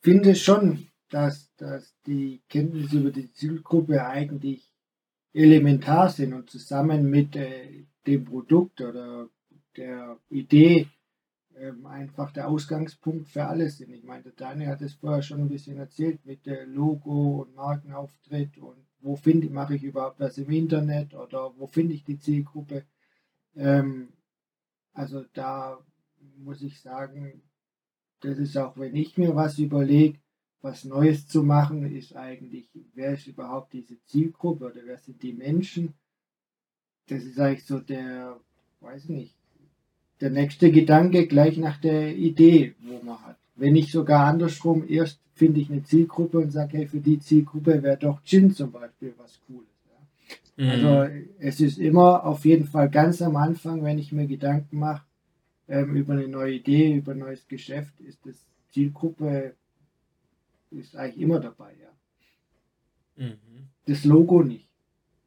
finde 0.00 0.34
schon, 0.34 0.88
dass, 1.08 1.54
dass 1.56 1.94
die 2.06 2.42
Kenntnisse 2.48 2.98
über 2.98 3.10
die 3.10 3.32
Zielgruppe 3.32 4.04
eigentlich 4.04 4.72
elementar 5.32 6.08
sind 6.08 6.32
und 6.32 6.50
zusammen 6.50 7.08
mit 7.10 7.36
äh, 7.36 7.84
dem 8.06 8.24
Produkt 8.24 8.80
oder 8.80 9.28
der 9.76 10.18
Idee 10.30 10.88
ähm, 11.56 11.86
einfach 11.86 12.32
der 12.32 12.48
Ausgangspunkt 12.48 13.28
für 13.28 13.46
alles 13.46 13.78
sind. 13.78 13.92
Ich 13.92 14.04
meine, 14.04 14.24
der 14.24 14.32
Daniel 14.32 14.68
hat 14.68 14.82
es 14.82 14.94
vorher 14.94 15.22
schon 15.22 15.40
ein 15.40 15.48
bisschen 15.48 15.78
erzählt 15.78 16.24
mit 16.24 16.46
äh, 16.46 16.64
Logo 16.64 17.42
und 17.42 17.54
Markenauftritt 17.54 18.58
und 18.58 18.86
wo 19.00 19.16
finde 19.16 19.50
mache 19.50 19.76
ich 19.76 19.84
überhaupt 19.84 20.20
was 20.20 20.38
im 20.38 20.50
Internet 20.50 21.14
oder 21.14 21.52
wo 21.56 21.66
finde 21.66 21.94
ich 21.94 22.04
die 22.04 22.18
Zielgruppe. 22.18 22.84
Ähm, 23.54 24.08
also 24.92 25.24
da 25.32 25.78
muss 26.38 26.62
ich 26.62 26.80
sagen, 26.80 27.42
das 28.20 28.38
ist 28.38 28.56
auch, 28.56 28.76
wenn 28.78 28.96
ich 28.96 29.16
mir 29.18 29.34
was 29.36 29.58
überlege, 29.58 30.18
was 30.66 30.84
Neues 30.84 31.28
zu 31.28 31.44
machen, 31.44 31.96
ist 31.96 32.16
eigentlich, 32.16 32.68
wer 32.94 33.14
ist 33.14 33.28
überhaupt 33.28 33.72
diese 33.72 33.96
Zielgruppe 34.06 34.64
oder 34.66 34.80
wer 34.84 34.98
sind 34.98 35.22
die 35.22 35.32
Menschen? 35.32 35.94
Das 37.08 37.22
ist 37.22 37.38
eigentlich 37.38 37.64
so 37.64 37.78
der, 37.78 38.36
weiß 38.80 39.08
nicht, 39.08 39.36
der 40.20 40.30
nächste 40.30 40.72
Gedanke 40.72 41.28
gleich 41.28 41.56
nach 41.56 41.78
der 41.78 42.16
Idee, 42.16 42.74
wo 42.80 43.00
man 43.04 43.20
hat. 43.24 43.36
Wenn 43.54 43.74
nicht 43.74 43.92
sogar 43.92 44.26
andersrum, 44.26 44.84
erst 44.88 45.20
finde 45.34 45.60
ich 45.60 45.70
eine 45.70 45.84
Zielgruppe 45.84 46.38
und 46.38 46.50
sage, 46.50 46.78
hey, 46.78 46.86
für 46.86 47.00
die 47.00 47.20
Zielgruppe 47.20 47.82
wäre 47.82 47.98
doch 47.98 48.22
Gin 48.24 48.52
zum 48.52 48.72
Beispiel 48.72 49.14
was 49.18 49.40
Cooles. 49.46 49.68
Ja. 50.56 50.64
Mhm. 50.64 50.70
Also 50.70 51.14
es 51.38 51.60
ist 51.60 51.78
immer 51.78 52.24
auf 52.24 52.44
jeden 52.44 52.66
Fall 52.66 52.90
ganz 52.90 53.22
am 53.22 53.36
Anfang, 53.36 53.84
wenn 53.84 53.98
ich 53.98 54.10
mir 54.10 54.26
Gedanken 54.26 54.78
mache 54.80 55.06
ähm, 55.68 55.94
über 55.94 56.14
eine 56.14 56.26
neue 56.26 56.54
Idee, 56.54 56.96
über 56.96 57.12
ein 57.12 57.18
neues 57.18 57.46
Geschäft, 57.46 58.00
ist 58.00 58.18
das 58.26 58.36
Zielgruppe 58.72 59.54
ist 60.70 60.96
eigentlich 60.96 61.22
immer 61.22 61.40
dabei, 61.40 61.74
ja. 61.80 63.24
Mhm. 63.24 63.68
Das 63.86 64.04
Logo 64.04 64.42
nicht. 64.42 64.68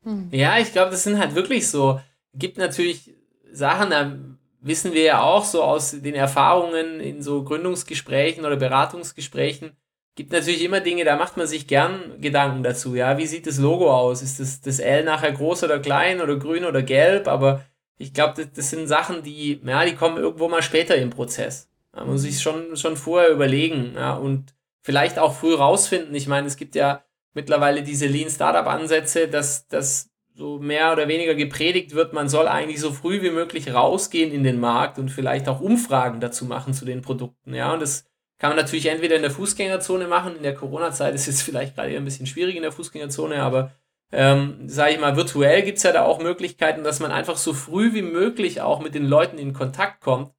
Hm. 0.04 0.30
Ja, 0.32 0.60
ich 0.60 0.72
glaube, 0.72 0.92
das 0.92 1.04
sind 1.04 1.18
halt 1.18 1.36
wirklich 1.36 1.68
so. 1.68 2.00
Gibt 2.34 2.58
natürlich 2.58 3.14
Sachen, 3.52 3.90
da 3.90 4.18
wissen 4.62 4.94
wir 4.94 5.04
ja 5.04 5.22
auch 5.22 5.46
so 5.46 5.64
aus 5.64 5.92
den 5.92 6.16
Erfahrungen 6.16 7.00
in 7.00 7.22
so 7.22 7.44
Gründungsgesprächen 7.44 8.46
oder 8.46 8.58
Beratungsgesprächen, 8.58 9.72
gibt 10.16 10.34
natürlich 10.34 10.64
immer 10.64 10.82
Dinge, 10.82 11.06
da 11.06 11.16
macht 11.16 11.38
man 11.38 11.48
sich 11.48 11.66
gern 11.66 12.20
Gedanken 12.20 12.62
dazu. 12.62 12.94
Ja, 12.94 13.18
wie 13.18 13.26
sieht 13.26 13.48
das 13.48 13.58
Logo 13.58 13.90
aus? 13.90 14.22
Ist 14.22 14.42
das, 14.42 14.60
das 14.60 14.80
L 14.80 15.06
nachher 15.06 15.32
groß 15.32 15.64
oder 15.64 15.80
klein 15.80 16.20
oder 16.20 16.36
grün 16.36 16.66
oder 16.66 16.84
gelb? 16.84 17.30
Aber 17.30 17.64
ich 17.98 18.14
glaube, 18.14 18.34
das, 18.36 18.52
das 18.54 18.70
sind 18.70 18.88
Sachen, 18.88 19.24
die, 19.24 19.62
ja, 19.64 19.86
die 19.86 19.96
kommen 19.96 20.18
irgendwo 20.18 20.50
mal 20.50 20.62
später 20.62 20.98
im 20.98 21.10
Prozess. 21.10 21.70
Da 21.94 22.04
muss 22.04 22.26
ich 22.26 22.42
schon, 22.42 22.76
schon 22.76 22.98
vorher 22.98 23.30
überlegen, 23.30 23.94
ja, 23.96 24.14
und 24.14 24.54
vielleicht 24.90 25.20
auch 25.20 25.36
früh 25.36 25.54
rausfinden. 25.54 26.16
Ich 26.16 26.28
meine, 26.28 26.48
es 26.48 26.58
gibt 26.58 26.74
ja 26.74 27.04
mittlerweile 27.36 27.84
diese 27.84 28.08
Lean 28.08 28.32
Startup 28.32 28.66
Ansätze, 28.66 29.28
dass 29.28 29.68
das 29.68 30.10
so 30.34 30.58
mehr 30.58 30.92
oder 30.92 31.08
weniger 31.08 31.36
gepredigt 31.36 31.94
wird, 31.94 32.14
man 32.14 32.28
soll 32.28 32.48
eigentlich 32.48 32.80
so 32.80 32.92
früh 32.92 33.22
wie 33.22 33.30
möglich 33.30 33.72
rausgehen 33.72 34.32
in 34.32 34.44
den 34.44 34.60
Markt 34.60 34.98
und 34.98 35.10
vielleicht 35.10 35.48
auch 35.48 35.62
Umfragen 35.62 36.20
dazu 36.22 36.46
machen 36.46 36.74
zu 36.74 36.86
den 36.86 37.04
Produkten, 37.04 37.54
ja, 37.54 37.72
und 37.72 37.84
das 37.84 38.06
kann 38.40 38.50
man 38.50 38.58
natürlich 38.58 38.88
entweder 38.88 39.16
in 39.16 39.22
der 39.22 39.30
Fußgängerzone 39.30 40.08
machen, 40.08 40.38
in 40.38 40.42
der 40.42 40.56
Corona-Zeit 40.56 41.14
ist 41.14 41.28
es 41.28 41.42
vielleicht 41.44 41.76
gerade 41.76 41.96
ein 41.96 42.04
bisschen 42.04 42.26
schwierig 42.26 42.56
in 42.56 42.64
der 42.64 42.72
Fußgängerzone, 42.72 43.44
aber 43.44 43.74
ähm, 44.12 44.68
sage 44.68 44.94
ich 44.94 45.00
mal, 45.00 45.16
virtuell 45.16 45.62
gibt 45.62 45.78
es 45.78 45.84
ja 45.84 45.92
da 45.92 46.04
auch 46.04 46.20
Möglichkeiten, 46.20 46.84
dass 46.84 47.00
man 47.00 47.12
einfach 47.12 47.38
so 47.38 47.54
früh 47.54 47.94
wie 47.94 48.02
möglich 48.02 48.62
auch 48.62 48.80
mit 48.80 48.96
den 48.96 49.06
Leuten 49.06 49.38
in 49.38 49.54
Kontakt 49.54 50.02
kommt, 50.02 50.34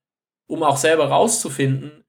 um 0.48 0.64
auch 0.64 0.76
selber 0.76 1.06
rauszufinden, 1.06 2.00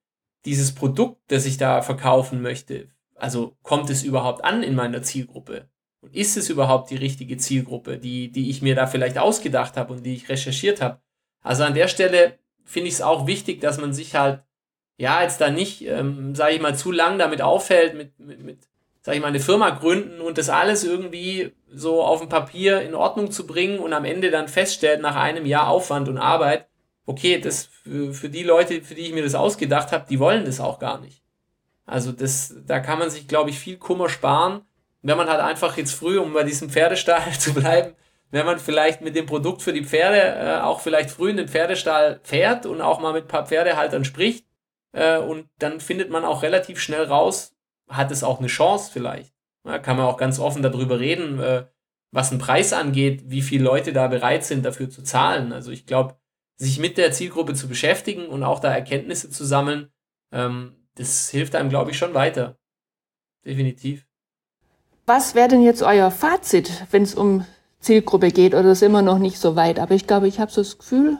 dieses 0.46 0.74
Produkt, 0.74 1.22
das 1.28 1.46
ich 1.46 1.58
da 1.58 1.82
verkaufen 1.82 2.42
möchte, 2.42 2.90
also 3.16 3.56
kommt 3.62 3.90
es 3.90 4.04
überhaupt 4.04 4.44
an 4.44 4.64
in 4.64 4.76
meiner 4.76 5.04
Zielgruppe? 5.04 5.70
Und 6.02 6.16
ist 6.16 6.36
es 6.36 6.50
überhaupt 6.50 6.90
die 6.90 6.96
richtige 6.96 7.38
Zielgruppe, 7.38 7.98
die, 8.00 8.32
die 8.32 8.50
ich 8.50 8.64
mir 8.64 8.74
da 8.74 8.88
vielleicht 8.88 9.20
ausgedacht 9.20 9.78
habe 9.78 9.94
und 9.94 10.04
die 10.04 10.16
ich 10.16 10.30
recherchiert 10.30 10.82
habe? 10.82 11.00
Also 11.42 11.64
an 11.64 11.76
der 11.76 11.88
Stelle 11.88 12.40
finde 12.66 12.88
ich 12.88 12.96
es 12.96 13.02
auch 13.02 13.28
wichtig, 13.28 13.62
dass 13.62 13.80
man 13.80 13.94
sich 13.94 14.16
halt, 14.16 14.42
ja, 14.98 15.22
jetzt 15.22 15.42
da 15.42 15.52
nicht, 15.52 15.86
ähm, 15.86 16.34
sage 16.34 16.56
ich 16.56 16.62
mal, 16.62 16.76
zu 16.76 16.92
lang 16.92 17.20
damit 17.20 17.42
aufhält, 17.42 17.96
mit, 17.96 18.20
mit, 18.20 18.42
mit 18.42 18.68
sage 19.02 19.18
ich 19.18 19.22
mal, 19.22 19.28
eine 19.28 19.40
Firma 19.40 19.72
gründen 19.72 20.22
und 20.22 20.38
das 20.38 20.50
alles 20.50 20.84
irgendwie 20.84 21.54
so 21.72 22.04
auf 22.04 22.20
dem 22.20 22.30
Papier 22.30 22.82
in 22.82 22.96
Ordnung 22.96 23.32
zu 23.32 23.48
bringen 23.48 23.80
und 23.80 23.94
am 23.94 24.06
Ende 24.06 24.32
dann 24.32 24.48
feststellt, 24.48 25.02
nach 25.02 25.16
einem 25.16 25.46
Jahr 25.46 25.68
Aufwand 25.68 26.08
und 26.08 26.18
Arbeit, 26.18 26.68
okay, 27.06 27.40
das 27.40 27.66
für, 27.66 28.14
für 28.14 28.30
die 28.30 28.44
Leute, 28.44 28.82
für 28.82 28.96
die 28.96 29.02
ich 29.02 29.14
mir 29.14 29.24
das 29.24 29.36
ausgedacht 29.36 29.92
habe, 29.92 30.06
die 30.10 30.20
wollen 30.20 30.46
das 30.46 30.60
auch 30.60 30.80
gar 30.80 31.00
nicht. 31.00 31.24
Also 31.86 32.12
das, 32.12 32.56
da 32.66 32.80
kann 32.80 33.00
man 33.00 33.10
sich, 33.10 33.28
glaube 33.28 33.50
ich, 33.50 33.60
viel 33.60 33.78
Kummer 33.78 34.10
sparen, 34.10 34.62
wenn 35.02 35.18
man 35.18 35.30
halt 35.30 35.42
einfach 35.42 35.78
jetzt 35.78 35.94
früh, 35.94 36.20
um 36.20 36.34
bei 36.34 36.44
diesem 36.44 36.70
Pferdestall 36.70 37.32
zu 37.40 37.54
bleiben, 37.54 37.96
wenn 38.30 38.46
man 38.46 38.60
vielleicht 38.60 39.02
mit 39.02 39.16
dem 39.16 39.26
Produkt 39.26 39.62
für 39.62 39.74
die 39.74 39.84
Pferde 39.84 40.22
äh, 40.22 40.62
auch 40.62 40.80
vielleicht 40.80 41.12
früh 41.12 41.32
in 41.32 41.38
den 41.38 41.50
Pferdestall 41.50 42.22
fährt 42.24 42.66
und 42.66 42.82
auch 42.82 43.00
mal 43.02 43.14
mit 43.14 43.26
ein 43.26 43.28
paar 43.28 43.46
Pferdehaltern 43.46 44.06
spricht 44.06 44.46
äh, 44.94 45.18
und 45.18 45.50
dann 45.60 45.80
findet 45.80 46.10
man 46.10 46.24
auch 46.24 46.44
relativ 46.44 46.80
schnell 46.80 47.04
raus, 47.04 47.54
hat 47.90 48.12
es 48.12 48.24
auch 48.24 48.40
eine 48.40 48.48
Chance 48.48 48.90
vielleicht. 48.94 49.34
Da 49.64 49.80
kann 49.80 49.98
man 49.98 50.06
auch 50.06 50.18
ganz 50.18 50.40
offen 50.40 50.62
darüber 50.62 51.00
reden, 51.00 51.40
äh, 51.40 51.66
was 52.12 52.30
den 52.30 52.40
Preis 52.40 52.74
angeht, 52.74 53.24
wie 53.26 53.42
viele 53.42 53.66
Leute 53.66 53.94
da 53.94 54.08
bereit 54.08 54.44
sind, 54.44 54.66
dafür 54.66 54.90
zu 54.90 55.04
zahlen. 55.04 55.52
Also 55.52 55.72
ich 55.72 55.86
glaube, 55.86 56.16
sich 56.62 56.80
mit 56.80 56.98
der 56.98 57.12
Zielgruppe 57.12 57.54
zu 57.54 57.68
beschäftigen 57.68 58.28
und 58.28 58.44
auch 58.44 58.60
da 58.60 58.74
Erkenntnisse 58.74 59.30
zu 59.30 59.44
sammeln, 59.46 59.90
ähm, 60.32 60.76
das 60.96 61.30
hilft 61.30 61.56
einem, 61.56 61.70
glaube 61.70 61.92
ich, 61.92 61.98
schon 61.98 62.14
weiter. 62.14 62.58
Definitiv. 63.46 64.06
Was 65.06 65.34
wäre 65.36 65.48
denn 65.48 65.64
jetzt 65.64 65.82
euer 65.82 66.12
Fazit, 66.12 66.86
wenn 66.92 67.04
es 67.04 67.16
um 67.16 67.46
Zielgruppe 67.80 68.30
geht? 68.32 68.54
Oder 68.54 68.72
ist 68.72 68.84
immer 68.84 69.02
noch 69.02 69.18
nicht 69.18 69.40
so 69.40 69.56
weit? 69.56 69.80
Aber 69.80 69.96
ich 69.96 70.06
glaube, 70.08 70.28
ich 70.28 70.40
habe 70.40 70.52
so 70.52 70.62
das 70.62 70.78
Gefühl. 70.78 71.18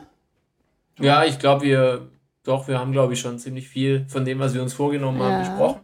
Ja, 1.00 1.24
ich 1.24 1.38
glaube, 1.38 1.64
wir, 1.64 2.08
doch, 2.44 2.68
wir 2.68 2.78
haben, 2.78 2.92
glaube 2.92 3.14
ich, 3.14 3.20
schon 3.20 3.38
ziemlich 3.38 3.68
viel 3.68 4.06
von 4.08 4.24
dem, 4.24 4.38
was 4.38 4.54
wir 4.54 4.62
uns 4.62 4.72
vorgenommen 4.74 5.18
Ja. 5.18 5.24
haben, 5.30 5.40
besprochen. 5.40 5.80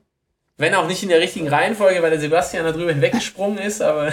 Wenn 0.57 0.75
auch 0.75 0.87
nicht 0.87 1.03
in 1.03 1.09
der 1.09 1.21
richtigen 1.21 1.49
Reihenfolge, 1.49 2.03
weil 2.03 2.11
der 2.11 2.21
Sebastian 2.21 2.65
da 2.65 2.73
drüber 2.73 2.93
hinweggesprungen 2.93 3.59
ist, 3.59 3.81
aber 3.83 4.11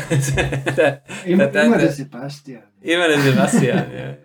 da, 0.76 1.00
Immer, 1.26 1.48
da- 1.48 1.64
immer 1.64 1.76
da- 1.78 1.82
der 1.84 1.92
Sebastian. 1.92 2.64
immer 2.82 3.08
der 3.08 3.20
Sebastian. 3.20 3.86
ja. 3.96 4.18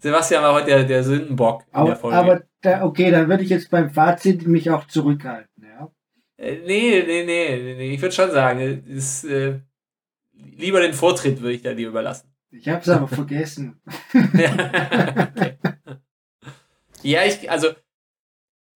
Sebastian 0.00 0.42
war 0.42 0.54
heute 0.54 0.66
der, 0.66 0.84
der 0.84 1.04
Sündenbock 1.04 1.62
in 1.62 1.66
der 1.72 1.80
Aber, 1.80 1.96
Folge. 1.96 2.16
aber 2.16 2.42
da, 2.62 2.84
okay, 2.84 3.10
dann 3.10 3.28
würde 3.28 3.42
ich 3.42 3.50
jetzt 3.50 3.70
beim 3.70 3.90
Fazit 3.90 4.46
mich 4.46 4.70
auch 4.70 4.86
zurückhalten. 4.86 5.64
Ja? 5.64 5.90
Äh, 6.36 6.56
nee, 6.66 7.02
nee, 7.06 7.24
nee, 7.24 7.56
nee, 7.62 7.74
nee, 7.76 7.94
ich 7.94 8.00
würde 8.02 8.14
schon 8.14 8.30
sagen, 8.30 8.84
ist, 8.86 9.24
äh, 9.24 9.60
lieber 10.32 10.80
den 10.80 10.94
Vortritt 10.94 11.40
würde 11.40 11.54
ich 11.54 11.62
da 11.62 11.74
dir 11.74 11.88
überlassen. 11.88 12.32
Ich 12.50 12.68
habe 12.68 12.80
es 12.80 12.88
aber 12.88 13.08
vergessen. 13.08 13.80
okay. 14.14 15.56
Ja, 17.02 17.24
ich, 17.24 17.50
also, 17.50 17.68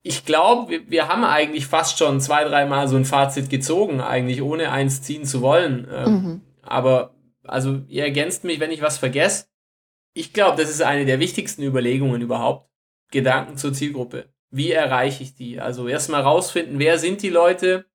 ich 0.04 0.26
glaube, 0.26 0.70
wir, 0.70 0.90
wir 0.90 1.08
haben 1.08 1.24
eigentlich 1.24 1.66
fast 1.66 1.98
schon 1.98 2.22
zwei, 2.22 2.44
dreimal 2.44 2.88
so 2.88 2.96
ein 2.96 3.06
Fazit 3.06 3.50
gezogen, 3.50 4.00
eigentlich 4.02 4.42
ohne 4.42 4.72
eins 4.72 5.02
ziehen 5.02 5.26
zu 5.26 5.42
wollen. 5.42 5.88
Ähm, 5.92 6.12
Mhm. 6.14 6.42
Aber, 6.62 7.16
also, 7.44 7.82
ihr 7.88 8.04
ergänzt 8.04 8.44
mich, 8.44 8.60
wenn 8.60 8.72
ich 8.72 8.82
was 8.84 8.98
vergesse. 9.00 9.46
Ich 10.14 10.34
glaube, 10.34 10.62
das 10.62 10.70
ist 10.70 10.82
eine 10.82 11.06
der 11.06 11.20
wichtigsten 11.20 11.64
Überlegungen 11.64 12.22
überhaupt. 12.22 12.70
Gedanken 13.12 13.58
zur 13.58 13.74
Zielgruppe. 13.74 14.34
Wie 14.50 14.72
erreiche 14.72 15.24
ich 15.24 15.36
die? 15.36 15.60
Also 15.60 15.88
erstmal 15.88 16.22
rausfinden, 16.22 16.80
wer 16.80 17.00
sind 17.00 17.22
die 17.22 17.30
Leute? 17.30 17.86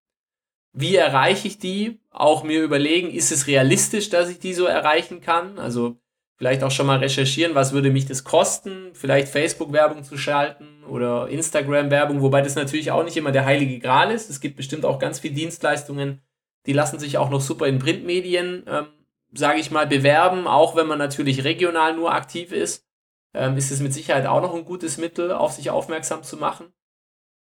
Wie 0.73 0.97
erreiche 0.97 1.49
ich 1.49 1.59
die? 1.59 2.01
Auch 2.11 2.43
mir 2.45 2.63
überlegen, 2.63 3.11
ist 3.11 3.33
es 3.33 3.47
realistisch, 3.47 4.11
dass 4.11 4.31
ich 4.31 4.39
die 4.39 4.55
so 4.55 4.67
erreichen 4.67 5.21
kann? 5.21 5.59
Also 5.59 5.97
vielleicht 6.37 6.63
auch 6.63 6.71
schon 6.71 6.87
mal 6.87 6.99
recherchieren, 6.99 7.55
was 7.55 7.73
würde 7.73 7.91
mich 7.91 8.07
das 8.07 8.25
kosten? 8.25 8.91
Vielleicht 8.93 9.29
Facebook-Werbung 9.29 10.05
zu 10.05 10.17
schalten 10.19 10.85
oder 10.87 11.29
Instagram-Werbung, 11.29 12.21
wobei 12.21 12.43
das 12.43 12.55
natürlich 12.55 12.91
auch 12.91 13.05
nicht 13.05 13.17
immer 13.17 13.33
der 13.33 13.47
heilige 13.47 13.79
Gral 13.79 14.11
ist. 14.11 14.31
Es 14.31 14.41
gibt 14.41 14.57
bestimmt 14.57 14.85
auch 14.85 14.99
ganz 14.99 15.21
viele 15.21 15.35
Dienstleistungen, 15.35 16.23
die 16.67 16.73
lassen 16.73 16.99
sich 16.99 17.19
auch 17.19 17.31
noch 17.31 17.41
super 17.41 17.67
in 17.67 17.79
Printmedien, 17.79 18.65
ähm, 18.67 18.87
sage 19.33 19.61
ich 19.61 19.71
mal, 19.71 19.87
bewerben, 19.87 20.47
auch 20.47 20.77
wenn 20.77 20.87
man 20.87 20.99
natürlich 20.99 21.45
regional 21.45 21.95
nur 21.95 22.15
aktiv 22.15 22.53
ist. 22.53 22.87
Ähm, 23.35 23.57
ist 23.57 23.71
es 23.71 23.81
mit 23.81 23.93
Sicherheit 23.93 24.27
auch 24.27 24.41
noch 24.41 24.55
ein 24.55 24.65
gutes 24.65 24.99
Mittel, 24.99 25.33
auf 25.33 25.53
sich 25.53 25.71
aufmerksam 25.71 26.23
zu 26.23 26.37
machen. 26.37 26.73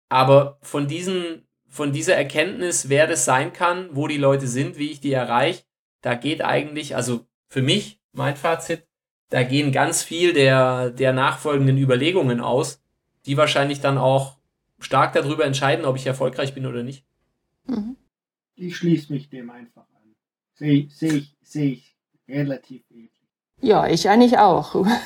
Aber 0.09 0.59
von, 0.63 0.89
diesen, 0.89 1.47
von 1.69 1.93
dieser 1.93 2.17
Erkenntnis, 2.17 2.89
wer 2.89 3.07
das 3.07 3.25
sein 3.25 3.53
kann, 3.53 3.89
wo 3.93 4.09
die 4.09 4.19
Leute 4.19 4.47
sind, 4.47 4.79
wie 4.79 4.91
ich 4.91 5.01
die 5.01 5.13
erreiche, 5.13 5.65
da 6.01 6.15
geht 6.15 6.43
eigentlich, 6.43 6.97
also 6.97 7.27
für 7.49 7.63
mich, 7.63 8.01
mein 8.13 8.37
Fazit, 8.37 8.87
da 9.31 9.43
gehen 9.43 9.73
ganz 9.73 10.03
viel 10.03 10.33
der, 10.35 10.91
der 10.91 11.13
nachfolgenden 11.13 11.79
Überlegungen 11.79 12.41
aus, 12.41 12.83
die 13.25 13.37
wahrscheinlich 13.37 13.81
dann 13.81 13.97
auch 13.97 14.37
stark 14.79 15.15
darüber 15.15 15.45
entscheiden, 15.45 15.85
ob 15.85 15.97
ich 15.97 16.07
erfolgreich 16.07 16.55
bin 16.55 16.67
oder 16.67 16.83
nicht. 16.83 17.07
Mhm. 17.67 17.97
Ich 18.55 18.77
schließe 18.77 19.13
mich 19.13 19.31
dem 19.31 19.51
einfach 19.51 19.87
an. 19.95 20.15
Sehe 20.55 20.89
seh 20.91 21.17
ich, 21.19 21.32
seh 21.43 21.73
ich 21.75 21.97
relativ 22.29 22.83
ähnlich. 22.91 23.11
Ja, 23.61 23.87
ich 23.87 24.09
eigentlich 24.09 24.39
auch. 24.39 24.75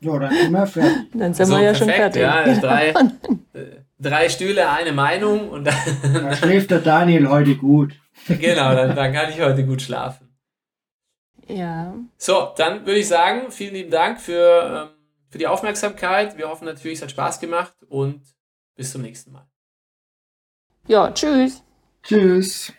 Ja, 0.00 0.18
dann 0.18 0.32
sind 0.34 0.50
wir 0.52 0.66
fertig. 0.66 1.10
Dann 1.12 1.34
sind 1.34 1.44
So, 1.46 1.52
wir 1.56 1.60
ja 1.62 1.74
schon 1.74 1.86
perfekt, 1.88 2.16
fertig. 2.16 2.22
ja, 2.22 2.42
Genau. 2.44 2.60
drei- 3.52 3.60
Äh, 3.60 3.82
Drei 3.98 4.28
Stühle, 4.30 4.70
eine 4.70 4.92
Meinung 4.92 5.50
und 5.50 5.64
dann, 5.64 5.74
Da 6.02 6.34
schläft 6.36 6.70
der 6.70 6.78
Daniel 6.80 7.28
heute 7.28 7.54
gut. 7.56 7.92
genau, 8.26 8.74
dann, 8.74 8.96
dann 8.96 9.12
kann 9.12 9.28
ich 9.30 9.38
heute 9.42 9.66
gut 9.66 9.82
schlafen. 9.82 10.34
Ja. 11.48 11.94
So, 12.16 12.52
dann 12.56 12.86
würde 12.86 13.00
ich 13.00 13.08
sagen, 13.08 13.50
vielen 13.52 13.74
lieben 13.74 13.90
Dank 13.90 14.22
für, 14.22 14.90
ähm, 14.90 15.04
für 15.28 15.36
die 15.36 15.46
Aufmerksamkeit. 15.46 16.38
Wir 16.38 16.48
hoffen 16.48 16.64
natürlich, 16.64 16.96
es 16.98 17.02
hat 17.02 17.10
Spaß 17.10 17.38
gemacht 17.38 17.74
und 17.90 18.22
bis 18.74 18.90
zum 18.92 19.02
nächsten 19.02 19.32
Mal. 19.32 19.46
ja, 20.88 21.10
tschüss. 21.12 21.62
Tschüss. 22.02 22.72